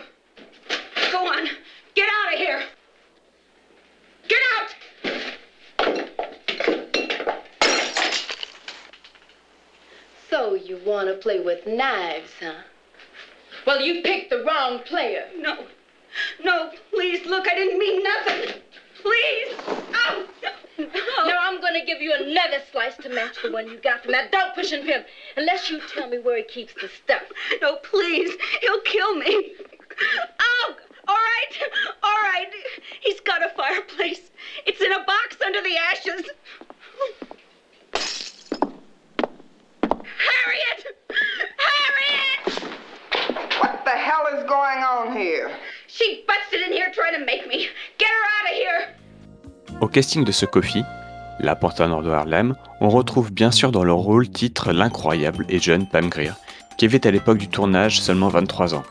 Go 1.13 1.25
on. 1.25 1.47
Get 1.95 2.09
out 2.09 2.33
of 2.33 2.37
here. 2.37 2.63
Get 4.27 4.41
out! 4.57 4.75
So 10.29 10.55
you 10.55 10.81
want 10.85 11.07
to 11.07 11.13
play 11.13 11.39
with 11.39 11.65
knives, 11.65 12.31
huh? 12.41 12.55
Well, 13.65 13.79
you 13.79 14.01
picked 14.01 14.31
the 14.31 14.43
wrong 14.43 14.79
player. 14.79 15.27
No. 15.37 15.65
No, 16.43 16.71
please, 16.91 17.25
look, 17.25 17.47
I 17.47 17.55
didn't 17.55 17.79
mean 17.79 18.03
nothing. 18.03 18.61
Please. 19.01 19.55
Oh, 19.65 20.27
no. 20.43 20.51
Now 20.77 21.39
I'm 21.41 21.56
going 21.67 21.85
to 21.85 21.85
give 21.85 22.01
you 22.01 22.13
another 22.13 22.63
slice 22.71 22.95
to 22.97 23.09
match 23.09 23.41
the 23.43 23.51
one 23.51 23.67
you 23.67 23.77
got 23.79 24.01
from 24.03 24.11
that 24.13 24.31
dog 24.31 24.55
pushing 24.55 24.83
pimp, 24.83 25.05
unless 25.35 25.69
you 25.69 25.81
tell 25.93 26.09
me 26.09 26.17
where 26.19 26.37
he 26.37 26.43
keeps 26.43 26.73
the 26.75 26.87
stuff. 27.03 27.23
No, 27.61 27.75
please. 27.83 28.31
He'll 28.61 28.81
kill 28.81 29.15
me. 29.15 29.53
Oh, 30.39 30.75
all 31.07 31.15
right. 31.15 31.71
All 32.03 32.21
right. 32.23 32.47
He's 33.01 33.19
got 33.21 33.43
a 33.43 33.49
fireplace. 33.49 34.31
It's 34.65 34.81
in 34.81 34.93
a 34.93 35.03
box 35.03 35.37
under 35.45 35.61
the 35.61 35.75
ashes. 35.77 36.29
Harriet! 40.27 40.85
Harriet! 41.67 42.63
What 43.59 43.83
the 43.83 43.91
hell 43.91 44.25
is 44.37 44.43
going 44.43 44.83
on 44.83 45.17
here? 45.17 45.51
She 45.87 46.23
busted 46.27 46.61
in 46.61 46.71
here 46.71 46.91
trying 46.93 47.19
to 47.19 47.25
make 47.25 47.47
me. 47.47 47.67
Get 47.97 48.09
her 48.09 48.25
out 48.37 48.51
of 48.51 48.57
here. 48.57 48.95
Au 49.81 49.87
casting 49.87 50.23
de 50.23 50.31
ce 50.31 50.45
Kofi, 50.45 50.83
la 51.39 51.55
porte 51.55 51.79
nord 51.81 52.03
de 52.03 52.09
Harlem, 52.09 52.55
on 52.81 52.89
retrouve 52.89 53.31
bien 53.31 53.51
sûr 53.51 53.71
dans 53.71 53.83
le 53.83 53.93
rôle 53.93 54.29
titre 54.29 54.71
l'incroyable 54.71 55.45
et 55.49 55.59
jeune 55.59 55.87
Pam 55.87 56.09
Grier, 56.09 56.31
qui 56.77 56.85
avait 56.85 57.05
à 57.05 57.11
l'époque 57.11 57.37
du 57.37 57.47
tournage 57.47 58.01
seulement 58.01 58.29
23 58.29 58.75
ans, 58.75 58.83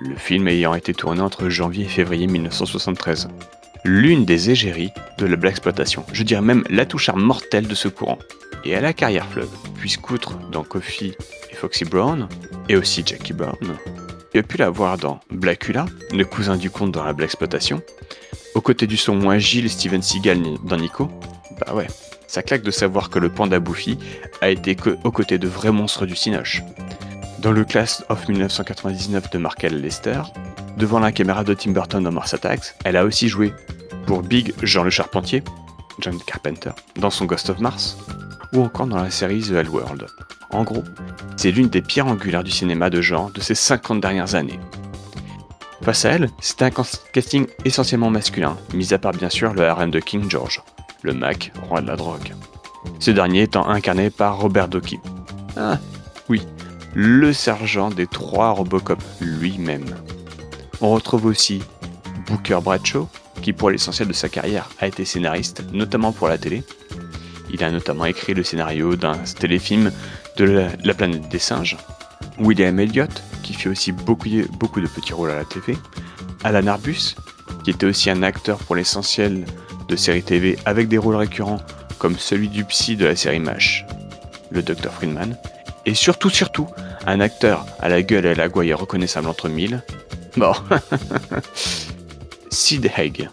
le 0.00 0.16
film 0.16 0.48
ayant 0.48 0.74
été 0.74 0.94
tourné 0.94 1.20
entre 1.20 1.48
janvier 1.48 1.84
et 1.84 1.88
février 1.88 2.26
1973. 2.26 3.28
L'une 3.84 4.24
des 4.24 4.50
égéries 4.50 4.92
de 5.18 5.26
la 5.26 5.36
black 5.36 5.52
exploitation, 5.52 6.04
je 6.12 6.22
dirais 6.22 6.42
même 6.42 6.64
la 6.68 6.84
touche 6.84 7.10
mortelle 7.14 7.66
de 7.66 7.74
ce 7.74 7.88
courant. 7.88 8.18
Et 8.64 8.74
à 8.74 8.80
la 8.80 8.92
carrière 8.92 9.26
fleuve, 9.26 9.48
puisqu'outre 9.76 10.36
dans 10.50 10.64
Kofi 10.64 11.14
et 11.50 11.54
Foxy 11.54 11.86
Brown, 11.86 12.28
et 12.68 12.76
aussi 12.76 13.02
Jackie 13.06 13.32
Brown, 13.32 13.56
tu 14.32 14.38
as 14.38 14.42
pu 14.42 14.58
la 14.58 14.68
voir 14.68 14.98
dans 14.98 15.20
Blackula, 15.30 15.86
le 16.12 16.24
cousin 16.24 16.56
du 16.56 16.70
comte 16.70 16.92
dans 16.92 17.04
la 17.04 17.14
black 17.14 17.30
exploitation, 17.30 17.80
aux 18.54 18.60
côtés 18.60 18.86
du 18.86 18.98
son 18.98 19.14
moins 19.14 19.36
agile 19.36 19.70
Steven 19.70 20.02
Seagal 20.02 20.42
dans 20.64 20.76
Nico, 20.76 21.10
bah 21.64 21.74
ouais, 21.74 21.86
ça 22.26 22.42
claque 22.42 22.62
de 22.62 22.70
savoir 22.70 23.10
que 23.10 23.18
le 23.18 23.28
panda 23.28 23.58
Buffy 23.58 23.98
a 24.40 24.50
été 24.50 24.76
aux 25.04 25.10
côtés 25.10 25.38
de 25.38 25.48
vrais 25.48 25.72
monstres 25.72 26.06
du 26.06 26.16
Cinoche. 26.16 26.62
Dans 27.40 27.52
le 27.52 27.64
Class 27.64 28.04
of 28.08 28.28
1999 28.28 29.30
de 29.30 29.38
Markel 29.38 29.80
Lester, 29.80 30.22
devant 30.76 30.98
la 31.00 31.12
caméra 31.12 31.42
de 31.44 31.54
Tim 31.54 31.72
Burton 31.72 32.02
dans 32.02 32.12
Mars 32.12 32.34
Attacks, 32.34 32.74
elle 32.84 32.96
a 32.96 33.04
aussi 33.04 33.28
joué 33.28 33.52
pour 34.06 34.22
Big 34.22 34.54
Jean 34.62 34.82
le 34.82 34.90
Charpentier, 34.90 35.42
John 36.00 36.18
Carpenter, 36.26 36.70
dans 36.96 37.10
son 37.10 37.24
Ghost 37.24 37.50
of 37.50 37.60
Mars, 37.60 37.96
ou 38.52 38.62
encore 38.62 38.86
dans 38.86 39.02
la 39.02 39.10
série 39.10 39.40
The 39.40 39.52
Hell 39.52 39.68
World. 39.68 40.06
En 40.50 40.64
gros, 40.64 40.84
c'est 41.36 41.50
l'une 41.50 41.68
des 41.68 41.82
pierres 41.82 42.08
angulaires 42.08 42.44
du 42.44 42.50
cinéma 42.50 42.90
de 42.90 43.00
genre 43.00 43.30
de 43.30 43.40
ces 43.40 43.54
50 43.54 44.00
dernières 44.00 44.34
années. 44.34 44.58
Face 45.82 46.04
à 46.04 46.10
elle, 46.10 46.28
c'est 46.40 46.62
un 46.62 46.70
casting 47.12 47.46
essentiellement 47.64 48.10
masculin, 48.10 48.58
mis 48.74 48.92
à 48.92 48.98
part 48.98 49.12
bien 49.12 49.30
sûr 49.30 49.54
le 49.54 49.66
harem 49.66 49.90
de 49.90 50.00
King 50.00 50.28
George, 50.28 50.62
le 51.02 51.14
Mac, 51.14 51.52
roi 51.68 51.80
de 51.80 51.86
la 51.86 51.96
drogue. 51.96 52.34
Ce 52.98 53.10
dernier 53.10 53.42
étant 53.42 53.68
incarné 53.68 54.10
par 54.10 54.38
Robert 54.38 54.68
Docky. 54.68 54.98
Ah, 55.56 55.78
oui, 56.28 56.42
le 56.94 57.32
sergent 57.32 57.90
des 57.90 58.06
trois 58.06 58.50
Robocop 58.50 59.02
lui-même. 59.20 59.96
On 60.80 60.90
retrouve 60.90 61.26
aussi 61.26 61.62
Booker 62.26 62.58
Bradshaw, 62.62 63.08
qui 63.42 63.52
pour 63.52 63.70
l'essentiel 63.70 64.08
de 64.08 64.12
sa 64.12 64.28
carrière 64.28 64.68
a 64.80 64.86
été 64.86 65.04
scénariste, 65.04 65.64
notamment 65.72 66.12
pour 66.12 66.28
la 66.28 66.38
télé. 66.38 66.62
Il 67.52 67.64
a 67.64 67.70
notamment 67.70 68.04
écrit 68.04 68.34
le 68.34 68.42
scénario 68.42 68.96
d'un 68.96 69.18
téléfilm 69.38 69.90
de 70.36 70.68
la, 70.84 70.94
planète 70.94 71.28
des 71.28 71.38
singes. 71.38 71.76
William 72.38 72.78
Elliott, 72.78 73.22
qui 73.42 73.52
fait 73.54 73.68
aussi 73.68 73.92
beaucoup, 73.92 74.28
beaucoup 74.58 74.80
de 74.80 74.86
petits 74.86 75.12
rôles 75.12 75.30
à 75.30 75.36
la 75.36 75.44
TV. 75.44 75.76
Alan 76.44 76.66
Arbus, 76.68 77.16
qui 77.64 77.70
était 77.70 77.86
aussi 77.86 78.08
un 78.08 78.22
acteur 78.22 78.58
pour 78.58 78.76
l'essentiel 78.76 79.44
de 79.90 79.96
séries 79.96 80.22
TV 80.22 80.56
avec 80.64 80.88
des 80.88 80.96
rôles 80.96 81.16
récurrents 81.16 81.60
comme 81.98 82.18
celui 82.18 82.48
du 82.48 82.64
psy 82.64 82.96
de 82.96 83.04
la 83.04 83.14
série 83.14 83.40
MASH, 83.40 83.84
le 84.50 84.62
Dr 84.62 84.90
Friedman. 84.90 85.36
Et 85.84 85.94
surtout, 85.94 86.30
surtout, 86.30 86.66
un 87.06 87.20
acteur 87.20 87.66
à 87.80 87.88
la 87.88 88.02
gueule 88.02 88.26
et 88.26 88.30
à 88.30 88.34
la 88.34 88.48
gouaille 88.48 88.72
reconnaissable 88.72 89.28
entre 89.28 89.48
mille. 89.48 89.82
Bon. 90.36 90.52
Sid 92.50 92.90
Haig, 92.96 93.28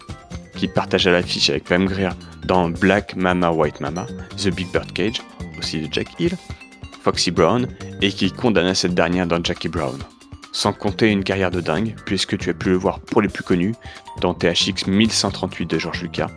qui 0.56 0.68
partage 0.68 1.06
l'affiche 1.06 1.50
avec 1.50 1.64
Pam 1.64 1.86
Grier 1.86 2.10
dans 2.44 2.68
Black 2.68 3.16
Mama 3.16 3.50
White 3.50 3.80
Mama, 3.80 4.06
The 4.36 4.48
Big 4.48 4.70
Bird 4.72 4.92
Cage, 4.92 5.22
aussi 5.58 5.80
de 5.80 5.92
Jack 5.92 6.08
Hill, 6.18 6.36
Foxy 7.02 7.30
Brown, 7.30 7.66
et 8.02 8.10
qui 8.10 8.30
condamna 8.30 8.74
cette 8.74 8.94
dernière 8.94 9.26
dans 9.26 9.42
Jackie 9.42 9.68
Brown. 9.68 9.98
Sans 10.52 10.72
compter 10.72 11.10
une 11.10 11.24
carrière 11.24 11.50
de 11.50 11.60
dingue, 11.60 11.94
puisque 12.04 12.36
tu 12.38 12.50
as 12.50 12.54
pu 12.54 12.70
le 12.70 12.76
voir 12.76 13.00
pour 13.00 13.22
les 13.22 13.28
plus 13.28 13.44
connus 13.44 13.74
dans 14.20 14.34
THX 14.34 14.86
1138 14.86 15.66
de 15.66 15.78
George 15.78 16.02
Lucas, 16.02 16.30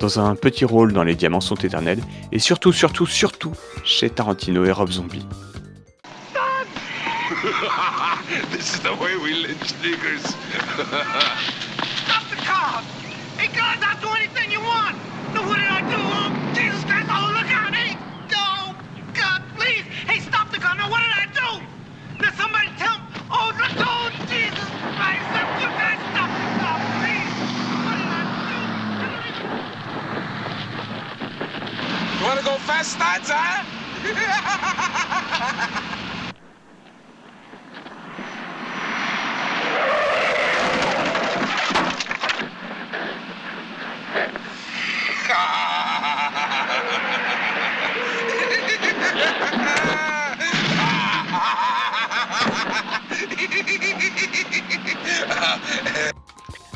dans 0.00 0.20
un 0.20 0.34
petit 0.34 0.64
rôle 0.64 0.92
dans 0.92 1.02
Les 1.02 1.14
Diamants 1.14 1.40
sont 1.40 1.56
éternels, 1.56 2.00
et 2.32 2.38
surtout, 2.38 2.72
surtout, 2.72 3.06
surtout 3.06 3.52
chez 3.84 4.10
Tarantino 4.10 4.64
et 4.64 4.72
Rob 4.72 4.90
Zombie. 4.90 5.26
this 8.50 8.74
is 8.74 8.80
the 8.80 8.94
way 8.94 9.16
we 9.16 9.34
lynch 9.34 9.72
niggers. 9.82 10.34
car. 12.46 12.82
Hey, 13.36 13.48
guys, 13.50 13.82
I'll 13.82 14.00
do 14.00 14.08
anything 14.14 14.50
you 14.54 14.60
want. 14.62 14.96
No, 15.34 15.42
what 15.42 15.58
did 15.58 15.66
I 15.66 15.82
do? 15.90 15.98
Oh, 15.98 16.30
Jesus 16.54 16.82
Christ, 16.86 17.10
oh, 17.10 17.34
look 17.34 17.50
out. 17.50 17.74
Hey, 17.74 17.98
oh, 18.38 18.74
God, 19.12 19.42
please. 19.58 19.82
Hey, 20.06 20.20
stop 20.20 20.50
the 20.54 20.58
car. 20.58 20.76
Now, 20.76 20.88
what 20.88 21.02
did 21.02 21.10
I 21.10 21.26
do? 21.34 21.50
Now, 22.22 22.30
somebody 22.38 22.70
tell 22.78 22.96
me. 23.02 23.06
Oh, 23.28 23.50
look, 23.58 23.74
oh, 23.82 24.14
Jesus 24.30 24.68
Christ. 24.94 25.26
You 25.58 25.68
guys 25.74 25.98
stop 26.14 26.30
the 26.30 26.48
car, 26.62 26.78
please. 27.02 27.34
What 27.82 27.94
did 27.98 28.10
I 28.14 28.22
do? 28.46 28.60
You 32.30 32.75
huh? 32.94 33.66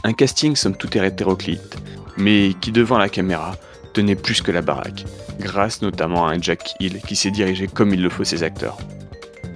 Un 0.02 0.12
casting 0.12 0.56
somme 0.56 0.76
tout 0.76 0.88
hétéroclite, 1.04 1.76
mais 2.16 2.54
qui 2.60 2.72
devant 2.72 2.98
la 2.98 3.08
caméra 3.08 3.54
tenait 3.92 4.16
plus 4.16 4.42
que 4.42 4.52
la 4.52 4.62
baraque, 4.62 5.04
grâce 5.38 5.82
notamment 5.82 6.26
à 6.26 6.32
un 6.32 6.40
Jack 6.40 6.74
Hill 6.80 7.00
qui 7.06 7.16
s'est 7.16 7.30
dirigé 7.30 7.66
comme 7.66 7.92
il 7.94 8.02
le 8.02 8.10
faut 8.10 8.24
ses 8.24 8.42
acteurs. 8.42 8.78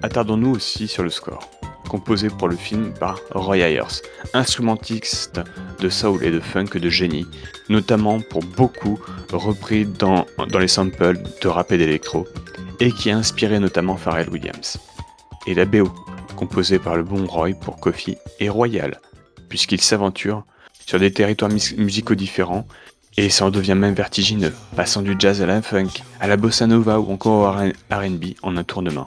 Attardons-nous 0.03 0.55
aussi 0.55 0.89
sur 0.89 1.03
le 1.03 1.11
score, 1.11 1.49
composé 1.89 2.29
pour 2.29 2.49
le 2.49 2.57
film 2.57 2.93
par 2.93 3.21
Roy 3.33 3.59
Ayers, 3.59 4.03
instrumentiste 4.35 5.41
de 5.81 5.89
soul 5.89 6.23
et 6.25 6.31
de 6.31 6.41
funk 6.41 6.79
de 6.79 6.91
génie, 6.91 7.27
notamment 7.69 8.21
pour 8.21 8.43
beaucoup 8.43 8.99
repris 9.33 9.87
dans, 9.87 10.27
les 10.59 10.69
samples 10.69 11.19
de 11.41 11.49
rap 11.49 11.73
et 11.73 11.79
d'électro, 11.79 12.27
et 12.81 12.91
qui 12.93 13.11
a 13.11 13.17
inspiré 13.17 13.59
notamment 13.61 13.97
Pharrell 13.97 14.29
Williams. 14.29 14.79
Et 15.47 15.55
la 15.55 15.65
BO, 15.65 15.91
composée 16.37 16.79
par 16.79 16.97
le 16.97 17.03
bon 17.03 17.27
Roy 17.27 17.51
pour 17.51 17.79
Coffee, 17.79 18.19
est 18.41 18.49
royale, 18.49 19.01
puisqu'il 19.49 19.81
s'aventure 19.81 20.45
sur 20.87 20.99
des 20.99 21.13
territoires 21.13 21.51
musicaux 21.51 22.15
différents 22.15 22.67
et 23.17 23.31
ça 23.31 23.47
en 23.47 23.51
devient 23.51 23.75
même 23.75 23.95
vertigineux, 23.95 24.55
passant 24.77 25.03
du 25.03 25.17
jazz 25.19 25.41
à 25.43 25.47
la 25.47 25.63
funk, 25.63 26.03
à 26.21 26.27
la 26.27 26.37
bossa 26.37 26.67
nova 26.67 26.99
ou 26.99 27.13
encore 27.13 27.55
au 27.55 27.95
RB 27.95 28.25
en 28.43 28.57
un 28.57 28.65
tour 28.65 28.83
de 28.83 28.91
main. 28.91 29.07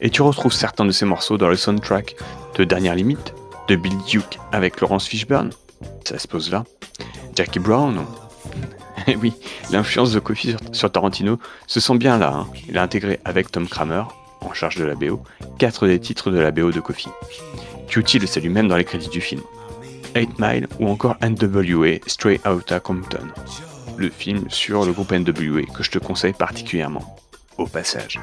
Et 0.00 0.10
tu 0.10 0.22
retrouves 0.22 0.52
certains 0.52 0.84
de 0.84 0.92
ces 0.92 1.04
morceaux 1.04 1.38
dans 1.38 1.48
le 1.48 1.56
soundtrack 1.56 2.14
de 2.56 2.64
Dernière 2.64 2.94
Limite, 2.94 3.34
de 3.68 3.76
Bill 3.76 3.96
Duke 4.06 4.38
avec 4.52 4.80
Laurence 4.80 5.06
Fishburne, 5.06 5.50
ça 6.04 6.18
se 6.18 6.28
pose 6.28 6.50
là, 6.50 6.64
Jackie 7.34 7.58
Brown. 7.58 8.04
Et 9.06 9.16
oui, 9.16 9.32
l'influence 9.70 10.12
de 10.12 10.20
Coffee 10.20 10.56
sur, 10.72 10.90
Tarantino 10.90 11.38
se 11.66 11.80
sent 11.80 11.96
bien 11.96 12.18
là. 12.18 12.32
Hein. 12.34 12.46
Il 12.68 12.78
a 12.78 12.82
intégré 12.82 13.20
avec 13.24 13.50
Tom 13.50 13.68
Kramer, 13.68 14.04
en 14.40 14.52
charge 14.54 14.76
de 14.76 14.84
la 14.84 14.94
BO, 14.94 15.22
quatre 15.58 15.86
des 15.86 15.98
titres 15.98 16.30
de 16.30 16.38
la 16.38 16.50
BO 16.50 16.70
de 16.70 16.80
Coffee. 16.80 17.10
Cutie 17.88 18.18
le 18.18 18.26
salue 18.26 18.50
même 18.50 18.68
dans 18.68 18.76
les 18.76 18.84
crédits 18.84 19.08
du 19.08 19.20
film. 19.20 19.40
8 20.14 20.38
Mile 20.38 20.68
ou 20.78 20.88
encore 20.88 21.16
NWA 21.22 21.98
Stray 22.06 22.40
Outta 22.46 22.80
Compton, 22.80 23.26
le 23.96 24.10
film 24.10 24.44
sur 24.48 24.84
le 24.84 24.92
groupe 24.92 25.12
NWA 25.12 25.62
que 25.74 25.82
je 25.82 25.90
te 25.90 25.98
conseille 25.98 26.32
particulièrement, 26.32 27.16
au 27.56 27.66
passage. 27.66 28.20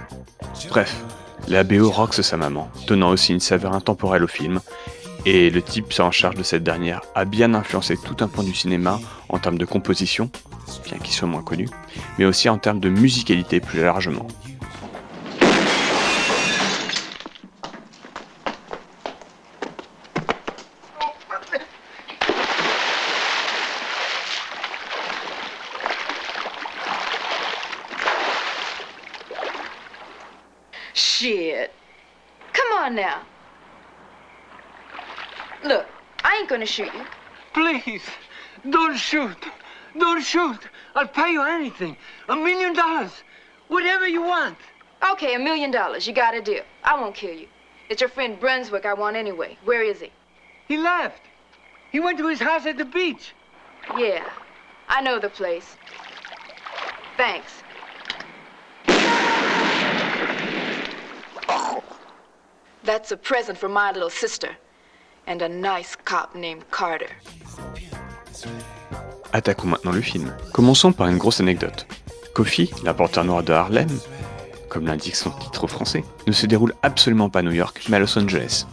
Bref, 0.70 1.04
la 1.48 1.63
BO 1.63 1.89
rocks 1.89 2.15
sa 2.15 2.38
maman, 2.38 2.70
donnant 2.88 3.10
aussi 3.10 3.34
une 3.34 3.39
saveur 3.39 3.74
intemporelle 3.74 4.24
au 4.24 4.27
film, 4.27 4.60
et 5.25 5.50
le 5.50 5.62
type 5.62 5.94
en 6.00 6.12
charge 6.12 6.36
de 6.36 6.44
cette 6.44 6.63
dernière 6.63 7.01
a 7.15 7.25
bien 7.25 7.54
influencé 7.54 7.98
tout 7.98 8.18
un 8.24 8.27
point 8.27 8.44
du 8.44 8.54
cinéma 8.54 9.00
en 9.30 9.39
termes 9.39 9.58
de 9.58 9.65
composition, 9.65 10.30
bien 10.86 10.98
qu'il 11.00 11.13
soit 11.13 11.27
moins 11.27 11.44
connu, 11.44 11.68
mais 12.18 12.25
aussi 12.25 12.48
en 12.50 12.58
termes 12.58 12.80
de 12.80 12.89
musicalité 12.89 13.60
plus 13.60 13.82
largement. 13.82 14.27
Shoot. 39.06 39.38
Don't 39.98 40.24
shoot. 40.24 40.62
I'll 40.96 41.08
pay 41.08 41.32
you 41.32 41.44
anything. 41.44 41.96
A 42.28 42.36
million 42.36 42.74
dollars. 42.74 43.12
Whatever 43.68 44.08
you 44.08 44.24
want. 44.24 44.58
Okay, 45.12 45.36
a 45.36 45.40
million 45.40 45.72
dollars. 45.72 46.08
You 46.08 46.14
got 46.14 46.34
a 46.34 46.42
deal. 46.42 46.64
I 46.84 47.00
won't 47.00 47.16
kill 47.16 47.36
you. 47.36 47.48
It's 47.90 48.02
your 48.02 48.10
friend 48.10 48.40
Brunswick 48.40 48.86
I 48.86 48.94
want 48.94 49.16
anyway. 49.16 49.58
Where 49.64 49.84
is 49.84 50.02
he? 50.02 50.12
He 50.68 50.78
left. 50.78 51.22
He 51.92 52.00
went 52.00 52.18
to 52.18 52.28
his 52.28 52.40
house 52.40 52.66
at 52.66 52.78
the 52.78 52.86
beach. 52.86 53.34
Yeah, 53.96 54.28
I 54.90 55.02
know 55.02 55.20
the 55.20 55.30
place. 55.30 55.78
Thanks. 57.16 57.62
That's 62.84 63.12
a 63.12 63.18
present 63.18 63.58
for 63.58 63.70
my 63.70 63.92
little 63.92 64.10
sister. 64.10 64.50
And 65.28 65.42
a 65.42 65.50
nice 65.50 65.96
cop 65.96 66.36
named 66.36 66.70
Carter. 66.72 67.10
Attaquons 69.36 69.68
maintenant 69.68 69.92
le 69.92 70.00
film. 70.00 70.32
Commençons 70.54 70.94
par 70.94 71.10
une 71.10 71.18
grosse 71.18 71.42
anecdote. 71.42 71.88
Coffee, 72.34 72.72
la 72.86 72.94
porteur 72.94 73.25
noire 73.25 73.44
de 73.44 73.51
Harlem, 73.51 73.89
comme 74.70 74.88
l'indique 74.88 75.18
son 75.18 75.30
titre 75.30 75.68
français, 75.68 76.06
ne 76.25 76.32
se 76.32 76.46
déroule 76.46 76.74
absolument 76.84 77.30
pas 77.30 77.39
à 77.39 77.42
New 77.42 77.51
York, 77.51 77.84
mais 77.89 77.98
à 77.98 78.00
Los 78.00 78.18
Angeles. 78.18 78.65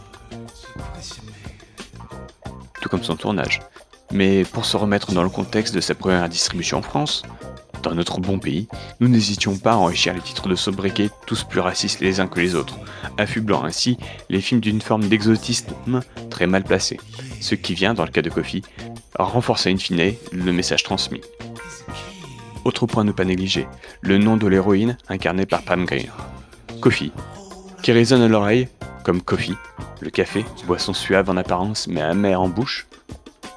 Tout 2.79 2.87
comme 2.87 3.03
son 3.03 3.17
tournage. 3.17 3.59
Mais 4.13 4.45
pour 4.45 4.63
se 4.63 4.77
remettre 4.77 5.11
dans 5.11 5.23
le 5.23 5.27
contexte 5.27 5.75
de 5.75 5.81
sa 5.81 5.95
première 5.95 6.29
distribution 6.29 6.77
en 6.77 6.81
France, 6.81 7.23
dans 7.81 7.93
notre 7.93 8.21
bon 8.21 8.39
pays, 8.39 8.69
nous 9.01 9.09
n'hésitions 9.09 9.57
pas 9.57 9.73
à 9.73 9.75
enrichir 9.75 10.13
les 10.13 10.21
titres 10.21 10.47
de 10.47 10.55
sobriquet 10.55 11.09
tous 11.27 11.43
plus 11.43 11.59
racistes 11.59 11.99
les 11.99 12.21
uns 12.21 12.27
que 12.27 12.39
les 12.39 12.55
autres, 12.55 12.79
affublant 13.17 13.65
ainsi 13.65 13.97
les 14.29 14.39
films 14.39 14.61
d'une 14.61 14.81
forme 14.81 15.09
d'exotisme 15.09 15.99
très 16.29 16.47
mal 16.47 16.63
placée, 16.63 17.01
ce 17.41 17.55
qui 17.55 17.73
vient, 17.73 17.93
dans 17.93 18.05
le 18.05 18.11
cas 18.11 18.21
de 18.21 18.29
Coffee, 18.29 18.63
renforcer 19.19 19.71
in 19.71 19.77
fine 19.77 20.13
le 20.31 20.51
message 20.51 20.83
transmis. 20.83 21.21
autre 22.65 22.85
point 22.85 23.03
ne 23.03 23.11
pas 23.11 23.25
négliger, 23.25 23.67
le 24.01 24.17
nom 24.17 24.37
de 24.37 24.47
l'héroïne 24.47 24.97
incarnée 25.09 25.45
par 25.45 25.63
Pam 25.63 25.85
Grier. 25.85 26.09
Coffee, 26.81 27.11
qui 27.81 27.91
résonne 27.91 28.21
à 28.21 28.27
l'oreille 28.27 28.67
comme 29.03 29.21
coffee, 29.21 29.55
le 30.01 30.09
café, 30.09 30.45
boisson 30.65 30.93
suave 30.93 31.29
en 31.29 31.37
apparence 31.37 31.87
mais 31.87 32.01
amère 32.01 32.41
en 32.41 32.49
bouche. 32.49 32.87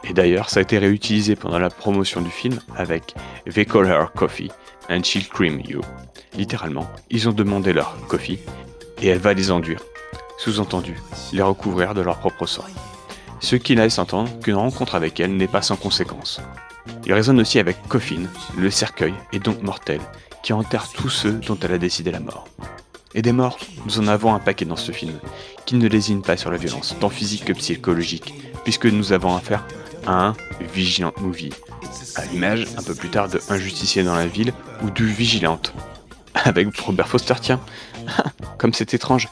Et 0.08 0.12
d'ailleurs, 0.12 0.50
ça 0.50 0.60
a 0.60 0.62
été 0.62 0.78
réutilisé 0.78 1.36
pendant 1.36 1.58
la 1.58 1.70
promotion 1.70 2.20
du 2.20 2.30
film 2.30 2.60
avec 2.76 3.14
They 3.52 3.66
Call 3.66 3.86
Her 3.86 4.12
Coffee 4.14 4.50
and 4.88 5.02
She'll 5.02 5.28
Cream 5.28 5.60
You. 5.60 5.80
Littéralement, 6.36 6.88
ils 7.10 7.28
ont 7.28 7.32
demandé 7.32 7.72
leur 7.72 7.96
coffee 8.08 8.38
et 9.00 9.08
elle 9.08 9.18
va 9.18 9.34
les 9.34 9.50
enduire. 9.50 9.80
Sous-entendu, 10.38 10.96
les 11.32 11.42
recouvrir 11.42 11.94
de 11.94 12.02
leur 12.02 12.18
propre 12.18 12.46
sang. 12.46 12.64
Ce 13.46 13.54
qui 13.54 13.76
laisse 13.76 14.00
entendre 14.00 14.40
qu'une 14.40 14.56
rencontre 14.56 14.96
avec 14.96 15.20
elle 15.20 15.36
n'est 15.36 15.46
pas 15.46 15.62
sans 15.62 15.76
conséquence. 15.76 16.40
Il 17.04 17.12
résonne 17.12 17.38
aussi 17.38 17.60
avec 17.60 17.80
Coffin, 17.86 18.24
le 18.58 18.72
cercueil, 18.72 19.14
et 19.32 19.38
donc 19.38 19.62
mortel, 19.62 20.00
qui 20.42 20.52
enterre 20.52 20.88
tous 20.92 21.10
ceux 21.10 21.34
dont 21.34 21.56
elle 21.62 21.74
a 21.74 21.78
décidé 21.78 22.10
la 22.10 22.18
mort. 22.18 22.48
Et 23.14 23.22
des 23.22 23.30
morts, 23.30 23.56
nous 23.84 24.00
en 24.00 24.08
avons 24.08 24.34
un 24.34 24.40
paquet 24.40 24.64
dans 24.64 24.74
ce 24.74 24.90
film, 24.90 25.12
qui 25.64 25.76
ne 25.76 25.86
lésine 25.86 26.22
pas 26.22 26.36
sur 26.36 26.50
la 26.50 26.56
violence, 26.56 26.96
tant 26.98 27.08
physique 27.08 27.44
que 27.44 27.52
psychologique, 27.52 28.34
puisque 28.64 28.86
nous 28.86 29.12
avons 29.12 29.36
affaire 29.36 29.64
à 30.08 30.26
un 30.26 30.36
Vigilant 30.74 31.12
Movie, 31.20 31.52
à 32.16 32.24
l'image 32.24 32.66
un 32.76 32.82
peu 32.82 32.96
plus 32.96 33.10
tard 33.10 33.28
de 33.28 33.40
Un 33.48 33.58
justicier 33.58 34.02
dans 34.02 34.16
la 34.16 34.26
ville 34.26 34.52
ou 34.82 34.90
du 34.90 35.06
Vigilante. 35.06 35.72
Avec 36.34 36.76
Robert 36.80 37.06
Foster, 37.06 37.34
tiens, 37.40 37.60
comme 38.58 38.74
c'est 38.74 38.92
étrange, 38.92 39.28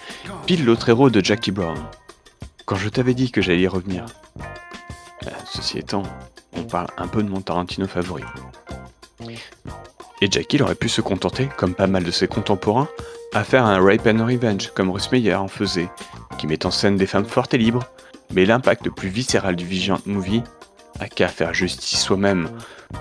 pile 0.47 0.65
l'autre 0.65 0.89
héros 0.89 1.11
de 1.11 1.21
Jackie 1.21 1.51
Brown. 1.51 1.85
Quand 2.67 2.77
je 2.77 2.89
t'avais 2.89 3.15
dit 3.15 3.31
que 3.31 3.43
j'allais 3.43 3.63
y 3.63 3.69
revenir. 3.69 4.07
Euh, 5.27 5.31
ceci 5.45 5.79
étant, 5.79 6.03
on 6.55 6.65
parle 6.65 6.87
un 6.97 7.07
peu 7.09 7.23
de 7.23 7.29
mon 7.29 7.41
Tarantino 7.41 7.87
favori. 7.87 8.25
Et 10.21 10.31
Jackie 10.31 10.63
aurait 10.63 10.75
pu 10.75 10.89
se 10.89 11.03
contenter, 11.03 11.49
comme 11.57 11.75
pas 11.75 11.87
mal 11.87 12.05
de 12.05 12.11
ses 12.11 12.27
contemporains, 12.27 12.89
à 13.35 13.45
faire 13.45 13.67
un 13.67 13.85
Rape 13.85 14.07
and 14.07 14.25
Revenge, 14.25 14.71
comme 14.75 14.91
Russ 14.91 15.13
Meyer 15.13 15.35
en 15.35 15.49
faisait, 15.49 15.89
qui 16.39 16.47
met 16.47 16.65
en 16.65 16.71
scène 16.71 16.97
des 16.97 17.07
femmes 17.07 17.27
fortes 17.27 17.53
et 17.53 17.59
libres, 17.59 17.85
mais 18.33 18.47
l'impact 18.47 18.87
le 18.87 18.93
plus 18.93 19.09
viscéral 19.09 19.57
du 19.57 19.67
Vigilant 19.67 20.01
Movie 20.07 20.43
a 21.01 21.09
qu'à 21.09 21.29
faire 21.29 21.53
justice 21.53 22.01
soi-même 22.01 22.49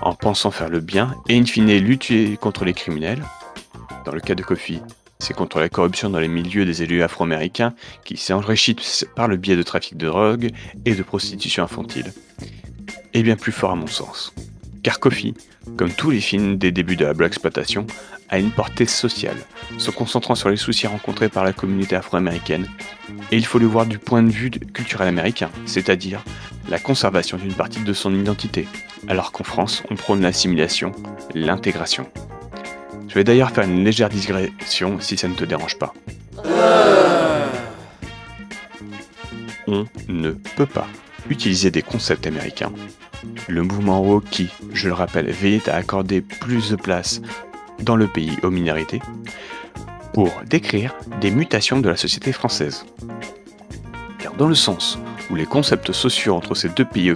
en 0.02 0.14
pensant 0.14 0.50
faire 0.50 0.68
le 0.68 0.80
bien 0.80 1.14
et 1.28 1.38
in 1.38 1.44
fine 1.46 1.78
lutter 1.78 2.36
contre 2.36 2.64
les 2.64 2.74
criminels. 2.74 3.24
Dans 4.04 4.12
le 4.12 4.20
cas 4.20 4.34
de 4.34 4.42
Kofi, 4.42 4.82
c'est 5.24 5.34
contre 5.34 5.58
la 5.58 5.70
corruption 5.70 6.10
dans 6.10 6.18
les 6.18 6.28
milieux 6.28 6.66
des 6.66 6.82
élus 6.82 7.02
afro-américains 7.02 7.72
qui 8.04 8.18
s'enrichissent 8.18 9.06
par 9.16 9.26
le 9.26 9.38
biais 9.38 9.56
de 9.56 9.62
trafic 9.62 9.96
de 9.96 10.06
drogue 10.06 10.50
et 10.84 10.94
de 10.94 11.02
prostitution 11.02 11.64
infantile. 11.64 12.12
Et 13.14 13.22
bien 13.22 13.36
plus 13.36 13.52
fort 13.52 13.70
à 13.70 13.74
mon 13.74 13.86
sens. 13.86 14.34
Car 14.82 15.00
Kofi, 15.00 15.32
comme 15.78 15.90
tous 15.90 16.10
les 16.10 16.20
films 16.20 16.58
des 16.58 16.72
débuts 16.72 16.96
de 16.96 17.06
la 17.06 17.14
Black 17.14 17.28
Exploitation, 17.28 17.86
a 18.28 18.38
une 18.38 18.50
portée 18.50 18.84
sociale, 18.84 19.36
se 19.78 19.90
concentrant 19.90 20.34
sur 20.34 20.50
les 20.50 20.56
soucis 20.56 20.86
rencontrés 20.86 21.30
par 21.30 21.44
la 21.44 21.54
communauté 21.54 21.96
afro-américaine, 21.96 22.68
et 23.32 23.36
il 23.36 23.46
faut 23.46 23.58
le 23.58 23.66
voir 23.66 23.86
du 23.86 23.98
point 23.98 24.22
de 24.22 24.30
vue 24.30 24.50
culturel 24.50 25.08
américain, 25.08 25.50
c'est-à-dire 25.64 26.22
la 26.68 26.78
conservation 26.78 27.38
d'une 27.38 27.54
partie 27.54 27.82
de 27.82 27.92
son 27.94 28.14
identité, 28.14 28.68
alors 29.08 29.32
qu'en 29.32 29.44
France, 29.44 29.82
on 29.90 29.94
prône 29.94 30.20
l'assimilation, 30.20 30.92
l'intégration. 31.34 32.10
Je 33.14 33.20
vais 33.20 33.24
d'ailleurs 33.24 33.52
faire 33.52 33.62
une 33.62 33.84
légère 33.84 34.08
digression 34.08 34.98
si 34.98 35.16
ça 35.16 35.28
ne 35.28 35.34
te 35.34 35.44
dérange 35.44 35.78
pas. 35.78 35.94
On 39.68 39.84
ne 40.08 40.32
peut 40.32 40.66
pas 40.66 40.88
utiliser 41.30 41.70
des 41.70 41.80
concepts 41.80 42.26
américains. 42.26 42.72
Le 43.46 43.62
mouvement 43.62 44.00
woke 44.00 44.24
qui, 44.30 44.48
je 44.72 44.88
le 44.88 44.94
rappelle, 44.94 45.30
veillait 45.30 45.68
à 45.70 45.76
accorder 45.76 46.22
plus 46.22 46.70
de 46.70 46.74
place 46.74 47.22
dans 47.78 47.94
le 47.94 48.08
pays 48.08 48.36
aux 48.42 48.50
minorités, 48.50 49.00
pour 50.12 50.32
décrire 50.44 50.92
des 51.20 51.30
mutations 51.30 51.78
de 51.78 51.88
la 51.88 51.96
société 51.96 52.32
française. 52.32 52.84
Car 54.18 54.34
dans 54.34 54.48
le 54.48 54.56
sens 54.56 54.98
où 55.30 55.36
les 55.36 55.46
concepts 55.46 55.92
sociaux 55.92 56.34
entre 56.34 56.56
ces 56.56 56.68
deux 56.68 56.84
pays 56.84 57.14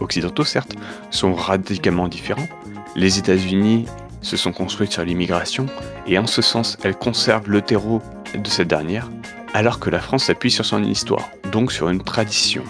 occidentaux, 0.00 0.44
certes, 0.44 0.74
sont 1.10 1.32
radicalement 1.32 2.08
différents, 2.08 2.48
les 2.94 3.18
États-Unis 3.18 3.86
se 4.22 4.36
sont 4.36 4.52
construites 4.52 4.92
sur 4.92 5.04
l'immigration, 5.04 5.66
et 6.06 6.18
en 6.18 6.26
ce 6.26 6.42
sens, 6.42 6.76
elles 6.82 6.96
conservent 6.96 7.50
le 7.50 7.62
terreau 7.62 8.02
de 8.34 8.48
cette 8.48 8.68
dernière, 8.68 9.10
alors 9.54 9.80
que 9.80 9.90
la 9.90 10.00
France 10.00 10.24
s'appuie 10.24 10.50
sur 10.50 10.64
son 10.64 10.82
histoire, 10.82 11.28
donc 11.52 11.72
sur 11.72 11.88
une 11.88 12.02
tradition, 12.02 12.62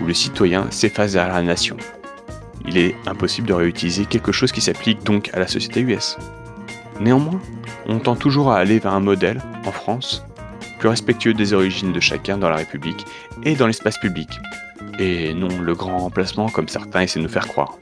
où 0.00 0.06
le 0.06 0.14
citoyen 0.14 0.70
s'efface 0.70 1.16
à 1.16 1.28
la 1.28 1.42
nation. 1.42 1.76
Il 2.66 2.78
est 2.78 2.94
impossible 3.06 3.48
de 3.48 3.54
réutiliser 3.54 4.04
quelque 4.04 4.32
chose 4.32 4.52
qui 4.52 4.60
s'applique 4.60 5.02
donc 5.02 5.30
à 5.32 5.40
la 5.40 5.48
société 5.48 5.80
US. 5.80 6.16
Néanmoins, 7.00 7.40
on 7.86 7.98
tend 7.98 8.14
toujours 8.14 8.52
à 8.52 8.58
aller 8.58 8.78
vers 8.78 8.92
un 8.92 9.00
modèle, 9.00 9.42
en 9.66 9.72
France, 9.72 10.24
plus 10.78 10.88
respectueux 10.88 11.34
des 11.34 11.52
origines 11.52 11.92
de 11.92 12.00
chacun 12.00 12.38
dans 12.38 12.48
la 12.48 12.56
République 12.56 13.04
et 13.44 13.54
dans 13.54 13.66
l'espace 13.66 13.98
public, 13.98 14.28
et 14.98 15.34
non 15.34 15.48
le 15.60 15.74
grand 15.74 15.98
remplacement 15.98 16.48
comme 16.48 16.68
certains 16.68 17.00
essaient 17.00 17.18
de 17.18 17.24
nous 17.24 17.30
faire 17.30 17.48
croire. 17.48 17.78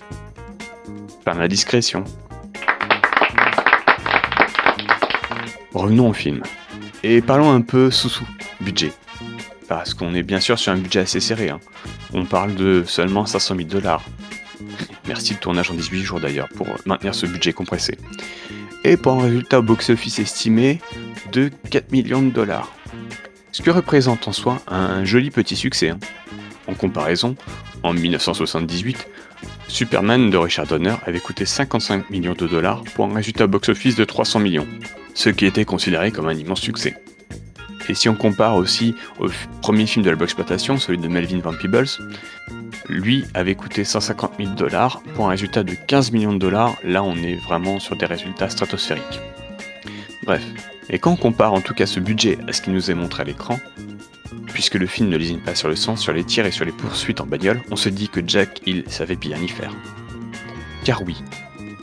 Par 1.24 1.36
la 1.36 1.48
discrétion, 1.48 2.04
Revenons 5.74 6.08
au 6.08 6.12
film. 6.12 6.42
Et 7.02 7.20
parlons 7.20 7.50
un 7.50 7.60
peu 7.60 7.90
sous-sous, 7.90 8.26
budget. 8.60 8.92
Parce 9.68 9.94
qu'on 9.94 10.14
est 10.14 10.22
bien 10.22 10.40
sûr 10.40 10.58
sur 10.58 10.72
un 10.72 10.76
budget 10.76 11.00
assez 11.00 11.20
serré. 11.20 11.48
Hein. 11.48 11.60
On 12.12 12.24
parle 12.24 12.54
de 12.54 12.82
seulement 12.86 13.24
500 13.24 13.56
000 13.56 13.68
dollars. 13.68 14.04
Merci 15.06 15.34
le 15.34 15.38
tournage 15.38 15.70
en 15.70 15.74
18 15.74 16.02
jours 16.02 16.20
d'ailleurs 16.20 16.48
pour 16.48 16.66
maintenir 16.86 17.14
ce 17.14 17.26
budget 17.26 17.52
compressé. 17.52 17.96
Et 18.82 18.96
pour 18.96 19.12
un 19.12 19.22
résultat 19.22 19.60
box-office 19.60 20.18
estimé 20.18 20.80
de 21.32 21.50
4 21.70 21.92
millions 21.92 22.22
de 22.22 22.30
dollars. 22.30 22.72
Ce 23.52 23.62
que 23.62 23.70
représente 23.70 24.26
en 24.26 24.32
soi 24.32 24.60
un 24.66 25.04
joli 25.04 25.30
petit 25.30 25.56
succès. 25.56 25.90
Hein. 25.90 25.98
En 26.66 26.74
comparaison, 26.74 27.36
en 27.82 27.92
1978, 27.92 29.08
Superman 29.68 30.30
de 30.30 30.36
Richard 30.36 30.66
Donner 30.66 30.96
avait 31.06 31.20
coûté 31.20 31.46
55 31.46 32.10
millions 32.10 32.34
de 32.34 32.46
dollars 32.46 32.82
pour 32.94 33.06
un 33.06 33.14
résultat 33.14 33.46
box-office 33.46 33.94
de 33.94 34.04
300 34.04 34.40
millions 34.40 34.66
ce 35.20 35.28
qui 35.28 35.44
était 35.44 35.66
considéré 35.66 36.12
comme 36.12 36.28
un 36.28 36.34
immense 36.34 36.62
succès. 36.62 36.96
Et 37.90 37.94
si 37.94 38.08
on 38.08 38.14
compare 38.14 38.56
aussi 38.56 38.94
au 39.18 39.26
premier 39.60 39.84
film 39.84 40.02
de 40.02 40.10
la 40.10 40.16
exploitation, 40.16 40.78
celui 40.78 40.96
de 40.96 41.08
Melvin 41.08 41.40
Van 41.40 41.52
Peebles, 41.52 41.88
lui 42.88 43.24
avait 43.34 43.54
coûté 43.54 43.84
150 43.84 44.32
000 44.38 44.54
dollars 44.54 45.02
pour 45.14 45.26
un 45.26 45.30
résultat 45.30 45.62
de 45.62 45.74
15 45.74 46.12
millions 46.12 46.32
de 46.32 46.38
dollars, 46.38 46.74
là 46.84 47.02
on 47.02 47.16
est 47.16 47.34
vraiment 47.34 47.78
sur 47.80 47.96
des 47.96 48.06
résultats 48.06 48.48
stratosphériques. 48.48 49.20
Bref, 50.24 50.42
et 50.88 50.98
quand 50.98 51.12
on 51.12 51.16
compare 51.16 51.52
en 51.52 51.60
tout 51.60 51.74
cas 51.74 51.84
ce 51.84 52.00
budget 52.00 52.38
à 52.48 52.54
ce 52.54 52.62
qui 52.62 52.70
nous 52.70 52.90
est 52.90 52.94
montré 52.94 53.20
à 53.20 53.26
l'écran, 53.26 53.58
puisque 54.46 54.76
le 54.76 54.86
film 54.86 55.10
ne 55.10 55.18
lésine 55.18 55.40
pas 55.40 55.54
sur 55.54 55.68
le 55.68 55.76
sens, 55.76 56.00
sur 56.00 56.14
les 56.14 56.24
tirs 56.24 56.46
et 56.46 56.50
sur 56.50 56.64
les 56.64 56.72
poursuites 56.72 57.20
en 57.20 57.26
bagnole, 57.26 57.60
on 57.70 57.76
se 57.76 57.90
dit 57.90 58.08
que 58.08 58.20
Jack 58.26 58.62
Hill 58.66 58.84
savait 58.86 59.16
bien 59.16 59.36
y 59.36 59.48
faire. 59.48 59.74
Car 60.82 61.02
oui, 61.02 61.16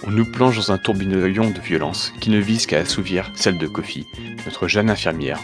on 0.07 0.11
nous 0.11 0.25
plonge 0.25 0.55
dans 0.55 0.71
un 0.71 0.77
tourbillon 0.77 1.49
de 1.49 1.59
violence 1.59 2.13
qui 2.21 2.29
ne 2.29 2.39
vise 2.39 2.65
qu'à 2.65 2.79
assouvir 2.79 3.29
celle 3.35 3.57
de 3.57 3.67
Kofi, 3.67 4.07
notre 4.45 4.69
jeune 4.69 4.89
infirmière, 4.89 5.41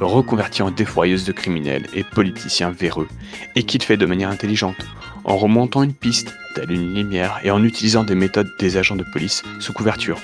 reconvertie 0.00 0.62
en 0.62 0.70
défroyeuse 0.70 1.24
de 1.24 1.32
criminels 1.32 1.88
et 1.94 2.04
politiciens 2.04 2.70
véreux, 2.70 3.08
et 3.56 3.64
qu'il 3.64 3.82
fait 3.82 3.96
de 3.96 4.06
manière 4.06 4.30
intelligente, 4.30 4.86
en 5.24 5.36
remontant 5.36 5.82
une 5.82 5.94
piste, 5.94 6.32
telle 6.54 6.70
une 6.70 6.94
lumière, 6.94 7.40
et 7.42 7.50
en 7.50 7.64
utilisant 7.64 8.04
des 8.04 8.14
méthodes 8.14 8.50
des 8.60 8.76
agents 8.76 8.94
de 8.94 9.04
police 9.12 9.42
sous 9.58 9.72
couverture. 9.72 10.20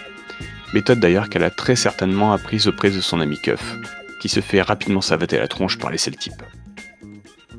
Méthode 0.73 1.01
d'ailleurs 1.01 1.29
qu'elle 1.29 1.43
a 1.43 1.51
très 1.51 1.75
certainement 1.75 2.33
apprise 2.33 2.69
auprès 2.69 2.91
de 2.91 3.01
son 3.01 3.21
ami 3.21 3.39
Cuff, 3.43 3.77
qui 4.21 4.29
se 4.29 4.41
fait 4.41 4.63
rapidement 4.63 5.01
savater 5.01 5.37
la 5.39 5.49
tronche 5.49 5.79
par 5.79 5.91
les 5.91 5.99
types. 5.99 6.45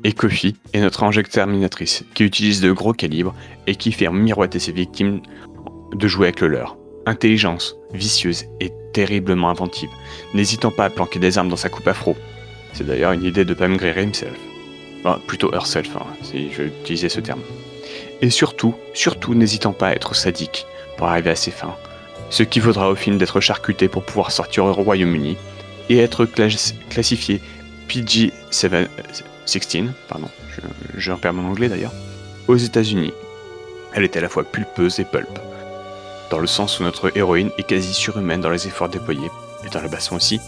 Et 0.04 0.14
Kofi 0.14 0.56
est 0.72 0.80
notre 0.80 1.02
ange 1.02 1.18
exterminatrice, 1.18 2.04
qui 2.14 2.24
utilise 2.24 2.62
de 2.62 2.72
gros 2.72 2.94
calibres 2.94 3.34
et 3.66 3.76
qui 3.76 3.92
fait 3.92 4.08
miroiter 4.08 4.58
ses 4.58 4.72
victimes 4.72 5.20
de 5.94 6.08
jouer 6.08 6.28
avec 6.28 6.40
le 6.40 6.48
leur. 6.48 6.76
Intelligence, 7.06 7.76
vicieuse 7.92 8.44
et 8.60 8.72
terriblement 8.92 9.50
inventive, 9.50 9.90
n'hésitant 10.34 10.70
pas 10.70 10.84
à 10.84 10.90
planquer 10.90 11.18
des 11.18 11.38
armes 11.38 11.48
dans 11.48 11.56
sa 11.56 11.68
coupe 11.68 11.88
afro. 11.88 12.16
C'est 12.72 12.86
d'ailleurs 12.86 13.12
une 13.12 13.24
idée 13.24 13.44
de 13.44 13.54
Pam 13.54 13.76
Grier 13.76 14.02
himself. 14.02 14.38
plutôt 15.26 15.52
herself, 15.52 15.96
hein, 15.96 16.06
si 16.22 16.52
je 16.52 16.62
utilisais 16.62 17.08
ce 17.08 17.20
terme. 17.20 17.40
Et 18.20 18.30
surtout, 18.30 18.74
surtout 18.94 19.34
n'hésitant 19.34 19.72
pas 19.72 19.88
à 19.88 19.92
être 19.92 20.14
sadique 20.14 20.64
pour 20.96 21.08
arriver 21.08 21.30
à 21.30 21.36
ses 21.36 21.50
fins. 21.50 21.76
Ce 22.30 22.44
qui 22.44 22.60
vaudra 22.60 22.88
au 22.88 22.94
film 22.94 23.18
d'être 23.18 23.40
charcuté 23.40 23.88
pour 23.88 24.04
pouvoir 24.04 24.30
sortir 24.30 24.64
au 24.64 24.72
Royaume-Uni 24.72 25.36
et 25.90 25.98
être 25.98 26.24
classifié 26.24 27.40
PG-16, 27.88 29.88
pardon, 30.08 30.28
je, 30.50 30.60
je 30.98 31.12
perds 31.12 31.34
mon 31.34 31.50
anglais 31.50 31.68
d'ailleurs, 31.68 31.92
aux 32.48 32.56
États-Unis. 32.56 33.12
Elle 33.92 34.04
est 34.04 34.16
à 34.16 34.20
la 34.20 34.28
fois 34.28 34.44
pulpeuse 34.44 35.00
et 35.00 35.04
pulpe 35.04 35.38
dans 36.32 36.38
le 36.38 36.46
sens 36.46 36.80
où 36.80 36.82
notre 36.82 37.14
héroïne 37.14 37.50
est 37.58 37.62
quasi 37.62 37.92
surhumaine 37.92 38.40
dans 38.40 38.48
les 38.48 38.66
efforts 38.66 38.88
déployés, 38.88 39.30
et 39.66 39.68
dans 39.68 39.82
la 39.82 39.88
basson 39.88 40.16
aussi, 40.16 40.40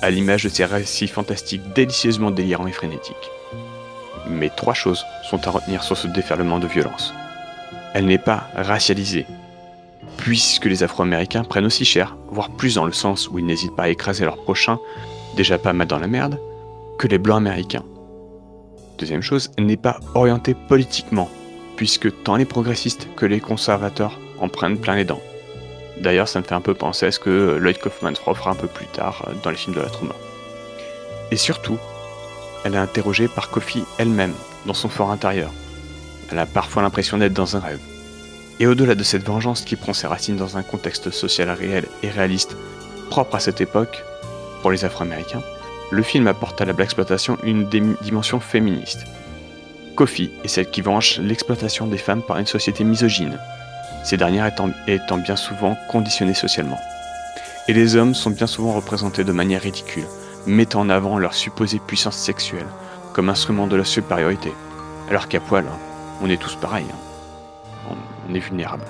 à 0.00 0.10
l'image 0.10 0.44
de 0.44 0.48
ces 0.48 0.64
récits 0.64 1.08
fantastiques 1.08 1.74
délicieusement 1.74 2.30
délirants 2.30 2.66
et 2.66 2.72
frénétiques. 2.72 3.30
Mais 4.30 4.48
trois 4.48 4.72
choses 4.72 5.04
sont 5.28 5.46
à 5.46 5.50
retenir 5.50 5.82
sur 5.82 5.94
ce 5.94 6.08
déferlement 6.08 6.58
de 6.58 6.66
violence. 6.66 7.12
Elle 7.92 8.06
n'est 8.06 8.16
pas 8.16 8.48
racialisée, 8.54 9.26
puisque 10.16 10.64
les 10.64 10.82
Afro-Américains 10.82 11.44
prennent 11.44 11.66
aussi 11.66 11.84
cher, 11.84 12.16
voire 12.30 12.48
plus 12.48 12.76
dans 12.76 12.86
le 12.86 12.92
sens 12.92 13.28
où 13.28 13.38
ils 13.38 13.44
n'hésitent 13.44 13.76
pas 13.76 13.84
à 13.84 13.88
écraser 13.90 14.24
leurs 14.24 14.42
prochains, 14.42 14.78
déjà 15.36 15.58
pas 15.58 15.74
mal 15.74 15.86
dans 15.86 15.98
la 15.98 16.06
merde, 16.06 16.40
que 16.98 17.08
les 17.08 17.18
Blancs 17.18 17.36
américains. 17.36 17.84
Deuxième 18.96 19.20
chose, 19.22 19.50
elle 19.58 19.66
n'est 19.66 19.76
pas 19.76 20.00
orientée 20.14 20.54
politiquement, 20.54 21.28
puisque 21.76 22.22
tant 22.22 22.36
les 22.36 22.46
progressistes 22.46 23.06
que 23.16 23.26
les 23.26 23.40
conservateurs 23.40 24.18
en 24.38 24.48
plein 24.48 24.96
les 24.96 25.04
dents. 25.04 25.22
D'ailleurs, 25.98 26.28
ça 26.28 26.40
me 26.40 26.44
fait 26.44 26.54
un 26.54 26.60
peu 26.60 26.74
penser 26.74 27.06
à 27.06 27.12
ce 27.12 27.18
que 27.18 27.56
Lloyd 27.56 27.78
Kaufman 27.78 28.14
fera 28.14 28.50
un 28.50 28.54
peu 28.54 28.68
plus 28.68 28.86
tard 28.86 29.28
dans 29.42 29.50
les 29.50 29.56
films 29.56 29.74
de 29.74 29.80
la 29.80 29.88
Truma. 29.88 30.14
Et 31.30 31.36
surtout, 31.36 31.78
elle 32.64 32.74
est 32.74 32.78
interrogée 32.78 33.28
par 33.28 33.50
Kofi 33.50 33.84
elle-même, 33.98 34.34
dans 34.66 34.74
son 34.74 34.88
fort 34.88 35.10
intérieur. 35.10 35.50
Elle 36.30 36.38
a 36.38 36.46
parfois 36.46 36.82
l'impression 36.82 37.18
d'être 37.18 37.32
dans 37.32 37.56
un 37.56 37.60
rêve. 37.60 37.80
Et 38.58 38.66
au-delà 38.66 38.94
de 38.94 39.04
cette 39.04 39.24
vengeance 39.24 39.62
qui 39.62 39.76
prend 39.76 39.92
ses 39.92 40.06
racines 40.06 40.36
dans 40.36 40.56
un 40.56 40.62
contexte 40.62 41.10
social 41.10 41.50
réel 41.50 41.84
et 42.02 42.10
réaliste, 42.10 42.56
propre 43.10 43.36
à 43.36 43.40
cette 43.40 43.60
époque, 43.60 44.02
pour 44.62 44.70
les 44.70 44.84
Afro-Américains, 44.84 45.42
le 45.90 46.02
film 46.02 46.26
apporte 46.26 46.60
à 46.60 46.64
la 46.64 46.72
black 46.72 46.86
exploitation 46.86 47.38
une 47.44 47.68
dimension 48.02 48.40
féministe. 48.40 49.04
Kofi 49.94 50.30
est 50.44 50.48
celle 50.48 50.70
qui 50.70 50.80
venge 50.80 51.20
l'exploitation 51.20 51.86
des 51.86 51.98
femmes 51.98 52.22
par 52.22 52.38
une 52.38 52.46
société 52.46 52.82
misogyne, 52.84 53.38
ces 54.06 54.16
dernières 54.16 54.46
étant, 54.46 55.18
bien 55.18 55.34
souvent 55.34 55.76
conditionnées 55.88 56.32
socialement. 56.32 56.78
Et 57.66 57.72
les 57.72 57.96
hommes 57.96 58.14
sont 58.14 58.30
bien 58.30 58.46
souvent 58.46 58.72
représentés 58.72 59.24
de 59.24 59.32
manière 59.32 59.62
ridicule, 59.62 60.06
mettant 60.46 60.82
en 60.82 60.90
avant 60.90 61.18
leur 61.18 61.34
supposée 61.34 61.80
puissance 61.84 62.16
sexuelle 62.16 62.68
comme 63.12 63.28
instrument 63.30 63.66
de 63.66 63.74
la 63.74 63.84
supériorité, 63.84 64.52
alors 65.10 65.26
qu'à 65.26 65.40
poil, 65.40 65.64
hein, 65.66 65.78
on 66.22 66.30
est 66.30 66.40
tous 66.40 66.54
pareils. 66.54 66.86
Hein. 66.88 67.96
On 68.30 68.34
est 68.34 68.38
vulnérable. 68.38 68.84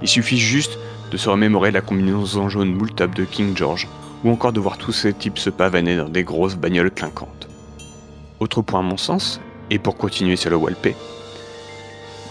Il 0.00 0.08
suffit 0.08 0.38
juste 0.38 0.78
de 1.10 1.18
se 1.18 1.28
remémorer 1.28 1.70
la 1.70 1.82
combinaison 1.82 2.48
jaune 2.48 2.78
top 2.96 3.14
de 3.14 3.24
King 3.24 3.54
George, 3.54 3.86
ou 4.24 4.30
encore 4.30 4.54
de 4.54 4.60
voir 4.60 4.78
tous 4.78 4.92
ces 4.92 5.12
types 5.12 5.38
se 5.38 5.50
pavaner 5.50 5.96
dans 5.96 6.08
des 6.08 6.24
grosses 6.24 6.56
bagnoles 6.56 6.90
clinquantes. 6.90 7.48
Autre 8.40 8.62
point 8.62 8.80
à 8.80 8.82
mon 8.82 8.96
sens, 8.96 9.42
et 9.68 9.78
pour 9.78 9.98
continuer 9.98 10.36
sur 10.36 10.48
le 10.48 10.56
walpé, 10.56 10.96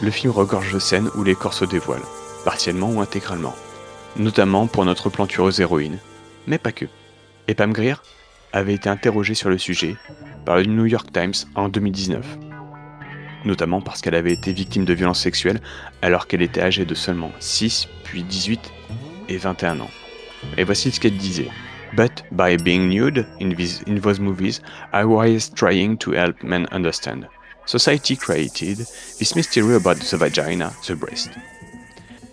le 0.02 0.12
film 0.12 0.32
regorge 0.32 0.74
de 0.74 0.80
scènes 0.80 1.10
où 1.16 1.24
les 1.24 1.36
corps 1.36 1.54
se 1.54 1.66
dévoilent, 1.66 2.02
partiellement 2.46 2.90
ou 2.92 3.02
intégralement, 3.02 3.56
notamment 4.16 4.68
pour 4.68 4.86
notre 4.86 5.10
plantureuse 5.10 5.60
héroïne, 5.60 6.00
mais 6.46 6.58
pas 6.58 6.72
que. 6.72 6.86
Et 7.48 7.56
Pam 7.56 7.74
Grier 7.74 7.96
avait 8.54 8.74
été 8.74 8.90
interrogée 8.90 9.34
sur 9.34 9.50
le 9.50 9.58
sujet 9.58 9.96
par 10.46 10.58
le 10.58 10.64
New 10.64 10.86
York 10.86 11.12
Times 11.12 11.34
en 11.56 11.70
2019, 11.70 12.26
notamment 13.46 13.82
parce 13.82 14.02
qu'elle 14.02 14.16
avait 14.16 14.34
été 14.34 14.54
victime 14.54 14.86
de 14.86 14.94
violences 14.94 15.22
sexuelles 15.22 15.62
alors 16.02 16.28
qu'elle 16.28 16.42
était 16.42 16.62
âgée 16.62 16.86
de 16.86 16.96
seulement 16.96 17.32
6, 17.40 17.88
puis 18.04 18.24
18 18.24 18.72
et 19.30 19.38
21 19.38 19.80
ans. 19.80 19.90
Et 20.58 20.64
voici 20.64 20.92
ce 20.92 21.00
qu'elle 21.00 21.18
disait. 21.18 21.50
But 21.94 22.24
by 22.32 22.58
being 22.58 22.90
nude 22.90 23.26
in, 23.42 23.50
these, 23.56 23.82
in 23.88 23.96
those 23.96 24.20
movies, 24.20 24.62
I 24.94 25.04
was 25.04 25.50
trying 25.56 25.98
to 26.00 26.12
help 26.12 26.44
men 26.44 26.68
understand. 26.72 27.28
Society 27.68 28.16
created 28.16 28.78
this 29.20 29.36
mystery 29.36 29.76
about 29.76 29.98
the 29.98 30.16
vagina, 30.16 30.74
the 30.88 30.96
breast. 30.96 31.32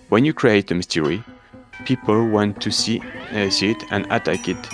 When 0.09 0.25
you 0.25 0.33
create 0.33 0.71
a 0.71 0.77
mystery, 0.77 1.25
people 1.85 2.29
want 2.29 2.63
to 2.63 2.71
see, 2.71 3.03
uh, 3.33 3.51
see 3.51 3.73
it 3.73 3.83
and 3.91 4.07
attack 4.13 4.49
it 4.49 4.69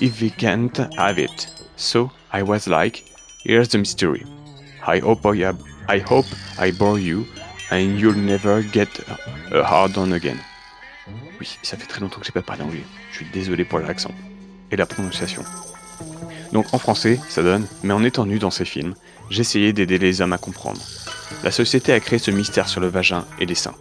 if 0.00 0.20
they 0.20 0.30
can't 0.30 0.76
have 0.94 1.18
it. 1.18 1.48
So 1.74 2.12
I 2.32 2.44
was 2.44 2.68
like, 2.68 3.02
here's 3.42 3.70
the 3.70 3.78
mystery. 3.78 4.24
I 4.86 5.00
hope 5.00 5.26
I, 5.26 5.52
I 5.88 5.98
hope 5.98 6.26
I 6.60 6.70
bore 6.70 7.00
you 7.00 7.26
and 7.72 7.98
you'll 7.98 8.14
never 8.14 8.62
get 8.62 8.88
a 9.50 9.64
hard 9.64 9.98
on 9.98 10.12
again. 10.12 10.38
Oui, 11.40 11.58
ça 11.64 11.76
fait 11.76 11.88
très 11.88 12.00
longtemps 12.00 12.20
que 12.20 12.26
j'ai 12.26 12.30
pas 12.30 12.42
parlé 12.42 12.62
anglais. 12.62 12.84
Je 13.10 13.16
suis 13.16 13.26
désolé 13.32 13.64
pour 13.64 13.80
l'accent 13.80 14.12
et 14.70 14.76
la 14.76 14.86
prononciation. 14.86 15.42
Donc 16.52 16.72
en 16.72 16.78
français, 16.78 17.18
ça 17.28 17.42
donne, 17.42 17.66
mais 17.82 17.92
en 17.92 18.04
étant 18.04 18.26
nu 18.26 18.38
dans 18.38 18.52
ces 18.52 18.64
films, 18.64 18.94
j'essayais 19.30 19.72
d'aider 19.72 19.98
les 19.98 20.20
hommes 20.20 20.32
à 20.32 20.38
comprendre. 20.38 20.80
La 21.42 21.50
société 21.50 21.92
a 21.92 22.00
créé 22.00 22.18
ce 22.18 22.30
mystère 22.30 22.68
sur 22.68 22.80
le 22.80 22.88
vagin 22.88 23.24
et 23.38 23.46
les 23.46 23.54
seins. 23.54 23.74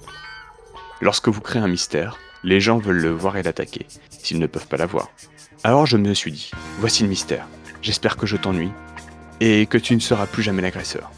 Lorsque 1.01 1.27
vous 1.27 1.41
créez 1.41 1.61
un 1.61 1.67
mystère, 1.67 2.17
les 2.43 2.59
gens 2.59 2.77
veulent 2.77 3.01
le 3.01 3.11
voir 3.11 3.37
et 3.37 3.43
l'attaquer, 3.43 3.87
s'ils 4.09 4.39
ne 4.39 4.47
peuvent 4.47 4.67
pas 4.67 4.77
l'avoir. 4.77 5.09
Alors 5.63 5.85
je 5.85 5.97
me 5.97 6.13
suis 6.13 6.31
dit, 6.31 6.51
voici 6.79 7.03
le 7.03 7.09
mystère. 7.09 7.47
J'espère 7.81 8.17
que 8.17 8.25
je 8.25 8.37
t'ennuie 8.37 8.71
et 9.39 9.65
que 9.65 9.77
tu 9.77 9.95
ne 9.95 9.99
seras 9.99 10.25
plus 10.25 10.43
jamais 10.43 10.61
l'agresseur. 10.61 11.11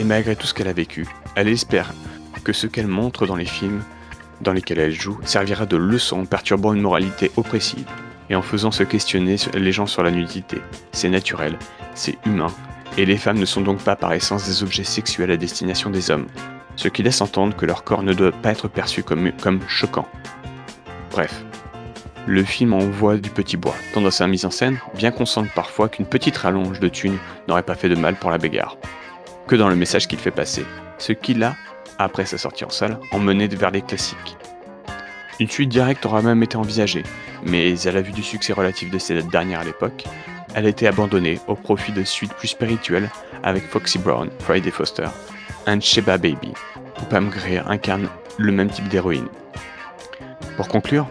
Et 0.00 0.04
malgré 0.04 0.36
tout 0.36 0.46
ce 0.46 0.54
qu'elle 0.54 0.68
a 0.68 0.72
vécu, 0.72 1.06
elle 1.36 1.48
espère 1.48 1.92
que 2.42 2.52
ce 2.52 2.66
qu'elle 2.66 2.86
montre 2.86 3.26
dans 3.26 3.36
les 3.36 3.46
films 3.46 3.82
dans 4.40 4.52
lesquels 4.52 4.78
elle 4.78 4.98
joue 4.98 5.18
servira 5.24 5.66
de 5.66 5.76
leçon 5.76 6.20
en 6.20 6.26
perturbant 6.26 6.72
une 6.72 6.82
moralité 6.82 7.30
oppressive 7.36 7.86
et 8.30 8.36
en 8.36 8.42
faisant 8.42 8.70
se 8.70 8.82
questionner 8.82 9.36
les 9.54 9.72
gens 9.72 9.86
sur 9.86 10.02
la 10.02 10.10
nudité. 10.10 10.60
C'est 10.92 11.08
naturel, 11.08 11.58
c'est 11.94 12.18
humain, 12.26 12.52
et 12.96 13.04
les 13.04 13.16
femmes 13.16 13.38
ne 13.38 13.44
sont 13.44 13.60
donc 13.60 13.80
pas 13.80 13.96
par 13.96 14.12
essence 14.12 14.46
des 14.46 14.62
objets 14.62 14.84
sexuels 14.84 15.30
à 15.30 15.36
destination 15.36 15.90
des 15.90 16.10
hommes, 16.10 16.26
ce 16.76 16.88
qui 16.88 17.02
laisse 17.02 17.20
entendre 17.20 17.56
que 17.56 17.66
leur 17.66 17.84
corps 17.84 18.02
ne 18.02 18.12
doit 18.12 18.32
pas 18.32 18.50
être 18.50 18.68
perçu 18.68 19.02
comme, 19.02 19.32
choquant. 19.68 20.08
Bref, 21.10 21.44
le 22.26 22.42
film 22.44 22.72
envoie 22.72 23.16
du 23.16 23.30
petit 23.30 23.56
bois, 23.56 23.74
tant 23.92 24.00
dans 24.00 24.10
sa 24.10 24.26
mise 24.26 24.44
en 24.44 24.50
scène, 24.50 24.78
bien 24.94 25.10
qu'on 25.10 25.26
sente 25.26 25.50
parfois 25.54 25.88
qu'une 25.88 26.06
petite 26.06 26.36
rallonge 26.36 26.80
de 26.80 26.88
thunes 26.88 27.18
n'aurait 27.48 27.62
pas 27.62 27.74
fait 27.74 27.88
de 27.88 27.94
mal 27.94 28.16
pour 28.16 28.30
la 28.30 28.38
bagarre, 28.38 28.76
que 29.46 29.56
dans 29.56 29.68
le 29.68 29.76
message 29.76 30.08
qu'il 30.08 30.18
fait 30.18 30.30
passer, 30.30 30.64
ce 30.98 31.12
qui 31.12 31.34
l'a, 31.34 31.56
après 31.98 32.26
sa 32.26 32.38
sortie 32.38 32.64
en 32.64 32.70
salle, 32.70 32.98
emmené 33.12 33.46
vers 33.48 33.70
les 33.70 33.82
classiques. 33.82 34.36
Une 35.40 35.48
suite 35.48 35.68
directe 35.68 36.06
aura 36.06 36.22
même 36.22 36.42
été 36.42 36.56
envisagée, 36.56 37.02
mais 37.44 37.74
à 37.86 37.92
la 37.92 38.02
vue 38.02 38.12
du 38.12 38.22
succès 38.22 38.52
relatif 38.52 38.90
de 38.90 38.98
cette 38.98 39.28
dernière 39.28 39.60
à 39.60 39.64
l'époque, 39.64 40.04
elle 40.54 40.66
a 40.66 40.68
été 40.68 40.86
abandonnée 40.86 41.40
au 41.48 41.54
profit 41.54 41.92
de 41.92 42.04
suites 42.04 42.32
plus 42.34 42.48
spirituelles 42.48 43.10
avec 43.42 43.64
Foxy 43.64 43.98
Brown, 43.98 44.30
Friday 44.40 44.70
Foster, 44.70 45.08
and 45.66 45.80
Sheba 45.80 46.16
Baby, 46.16 46.52
où 47.00 47.04
Pam 47.06 47.28
Grier 47.28 47.62
incarne 47.66 48.08
le 48.38 48.52
même 48.52 48.70
type 48.70 48.88
d'héroïne. 48.88 49.28
Pour 50.56 50.68
conclure, 50.68 51.08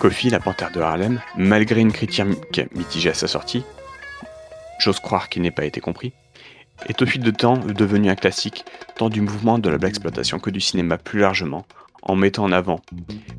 Kofi, 0.00 0.30
la 0.30 0.40
panthère 0.40 0.72
de 0.72 0.80
Harlem, 0.80 1.20
malgré 1.36 1.80
une 1.80 1.92
critique 1.92 2.24
mitigée 2.74 3.10
à 3.10 3.14
sa 3.14 3.28
sortie, 3.28 3.64
j'ose 4.78 5.00
croire 5.00 5.28
qu'il 5.28 5.42
n'ait 5.42 5.50
pas 5.50 5.64
été 5.64 5.80
compris, 5.80 6.12
est 6.88 7.00
au 7.02 7.06
fil 7.06 7.22
de 7.22 7.30
temps 7.30 7.56
devenu 7.56 8.08
un 8.08 8.14
classique 8.14 8.64
tant 8.96 9.08
du 9.08 9.20
mouvement 9.20 9.58
de 9.58 9.68
la 9.68 9.78
black 9.78 9.90
exploitation 9.90 10.38
que 10.38 10.50
du 10.50 10.60
cinéma 10.60 10.98
plus 10.98 11.20
largement, 11.20 11.66
en 12.02 12.14
mettant 12.14 12.44
en 12.44 12.52
avant 12.52 12.80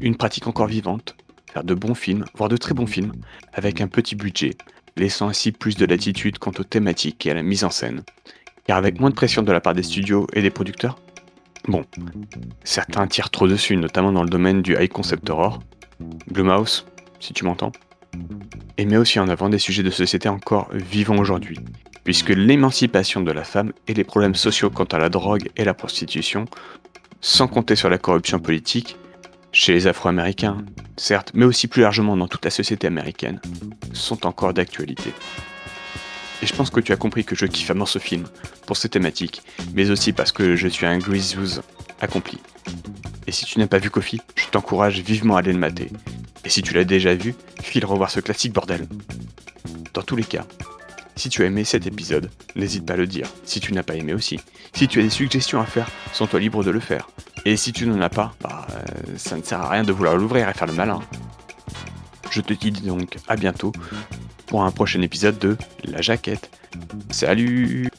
une 0.02 0.16
pratique 0.16 0.48
encore 0.48 0.68
vivante, 0.68 1.16
faire 1.52 1.64
de 1.64 1.74
bons 1.74 1.96
films, 1.96 2.26
voire 2.36 2.50
de 2.50 2.58
très 2.58 2.74
bons 2.74 2.88
films, 2.88 3.14
avec 3.54 3.82
un 3.82 3.88
petit 3.88 4.16
budget, 4.16 4.58
laissant 4.98 5.30
ainsi 5.30 5.52
plus 5.52 5.76
de 5.76 5.86
latitude 5.86 6.40
quant 6.40 6.52
aux 6.58 6.64
thématiques 6.64 7.26
et 7.26 7.32
à 7.32 7.34
la 7.34 7.44
mise 7.44 7.64
en 7.64 7.70
scène. 7.70 8.04
Car 8.66 8.78
avec 8.78 9.00
moins 9.00 9.10
de 9.10 9.16
pression 9.16 9.42
de 9.42 9.52
la 9.52 9.62
part 9.62 9.74
des 9.74 9.84
studios 9.84 10.28
et 10.34 10.42
des 10.42 10.50
producteurs, 10.50 11.00
bon, 11.68 11.86
certains 12.64 13.08
tirent 13.08 13.30
trop 13.30 13.48
dessus, 13.48 13.78
notamment 13.78 14.12
dans 14.12 14.24
le 14.24 14.30
domaine 14.30 14.62
du 14.62 14.76
high 14.76 14.90
concept 14.90 15.30
horror, 15.30 15.60
Blumhouse, 16.32 16.86
si 17.20 17.34
tu 17.34 17.46
m'entends, 17.46 17.72
et 18.78 18.86
met 18.86 18.98
aussi 18.98 19.20
en 19.20 19.28
avant 19.28 19.50
des 19.50 19.60
sujets 19.60 19.84
de 19.84 19.90
société 19.90 20.30
encore 20.30 20.70
vivants 20.74 21.18
aujourd'hui, 21.18 21.60
puisque 22.04 22.30
l'émancipation 22.30 23.22
de 23.22 23.32
la 23.32 23.44
femme 23.44 23.74
et 23.88 23.94
les 23.94 24.04
problèmes 24.04 24.36
sociaux 24.36 24.70
quant 24.70 24.86
à 24.86 24.98
la 24.98 25.10
drogue 25.10 25.50
et 25.58 25.66
la 25.66 25.74
prostitution, 25.74 26.46
sans 27.22 27.48
compter 27.48 27.76
sur 27.76 27.90
la 27.90 27.98
corruption 27.98 28.40
politique, 28.40 28.98
chez 29.52 29.74
les 29.74 29.88
Afro-Américains, 29.88 30.58
certes, 30.98 31.32
mais 31.34 31.46
aussi 31.46 31.68
plus 31.68 31.82
largement 31.82 32.16
dans 32.16 32.28
toute 32.28 32.46
la 32.46 32.52
société 32.52 32.88
américaine, 32.88 33.40
sont 33.94 34.26
encore 34.26 34.54
d'actualité. 34.54 35.14
Et 36.42 36.46
je 36.46 36.54
pense 36.54 36.70
que 36.70 36.80
tu 36.80 36.94
as 36.94 36.98
compris 36.98 37.26
que 37.26 37.36
je 37.36 37.46
kiffe 37.46 37.72
à 37.72 37.86
ce 37.86 38.00
film, 38.00 38.26
pour 38.66 38.78
ses 38.78 38.90
thématiques, 38.90 39.42
mais 39.74 39.90
aussi 39.90 40.14
parce 40.14 40.32
que 40.32 40.56
je 40.56 40.68
suis 40.68 40.86
un 40.86 40.98
Grizzous 40.98 41.62
accompli. 42.02 42.40
Et 43.28 43.32
si 43.32 43.46
tu 43.46 43.60
n'as 43.60 43.68
pas 43.68 43.80
vu 43.80 43.90
Kofi, 43.90 44.22
je 44.36 44.48
t'encourage 44.48 45.00
vivement 45.02 45.36
à 45.36 45.40
aller 45.40 45.54
le 45.54 45.60
mater. 45.60 45.90
Et 46.46 46.50
si 46.50 46.62
tu 46.62 46.74
l'as 46.74 46.86
déjà 46.86 47.14
vu, 47.14 47.36
file 47.62 47.86
revoir 47.86 48.10
ce 48.10 48.20
classique 48.20 48.54
bordel. 48.54 48.88
Dans 49.94 50.02
tous 50.02 50.16
les 50.16 50.24
cas, 50.24 50.46
si 51.20 51.28
tu 51.28 51.44
as 51.44 51.48
aimé 51.48 51.66
cet 51.66 51.86
épisode, 51.86 52.32
n'hésite 52.56 52.86
pas 52.86 52.94
à 52.94 52.98
le 52.98 53.06
dire. 53.06 53.28
Si 53.44 53.60
tu 53.60 53.74
n'as 53.74 53.84
pas 53.84 53.96
aimé 53.96 54.14
aussi. 54.14 54.40
Si 54.74 54.88
tu 54.88 55.00
as 55.00 55.04
des 55.04 55.10
suggestions 55.10 55.60
à 55.60 55.66
faire, 55.66 55.92
sens-toi 56.14 56.40
libre 56.40 56.64
de 56.64 56.72
le 56.72 56.80
faire. 56.80 57.10
Et 57.44 57.58
si 57.58 57.74
tu 57.74 57.86
n'en 57.86 58.00
as 58.00 58.10
pas, 58.10 58.34
bah, 58.42 58.66
euh, 58.72 59.18
ça 59.18 59.36
ne 59.36 59.44
sert 59.44 59.60
à 59.60 59.70
rien 59.70 59.84
de 59.84 59.92
vouloir 59.92 60.16
l'ouvrir 60.16 60.48
et 60.48 60.54
faire 60.54 60.68
le 60.68 60.74
malin. 60.74 61.02
Je 62.32 62.40
te 62.40 62.54
dis 62.54 62.72
donc 62.72 63.18
à 63.28 63.36
bientôt 63.36 63.74
pour 64.48 64.64
un 64.64 64.72
prochain 64.72 65.02
épisode 65.02 65.38
de 65.40 65.58
La 65.84 66.02
Jaquette. 66.02 66.50
Salut 67.12 67.90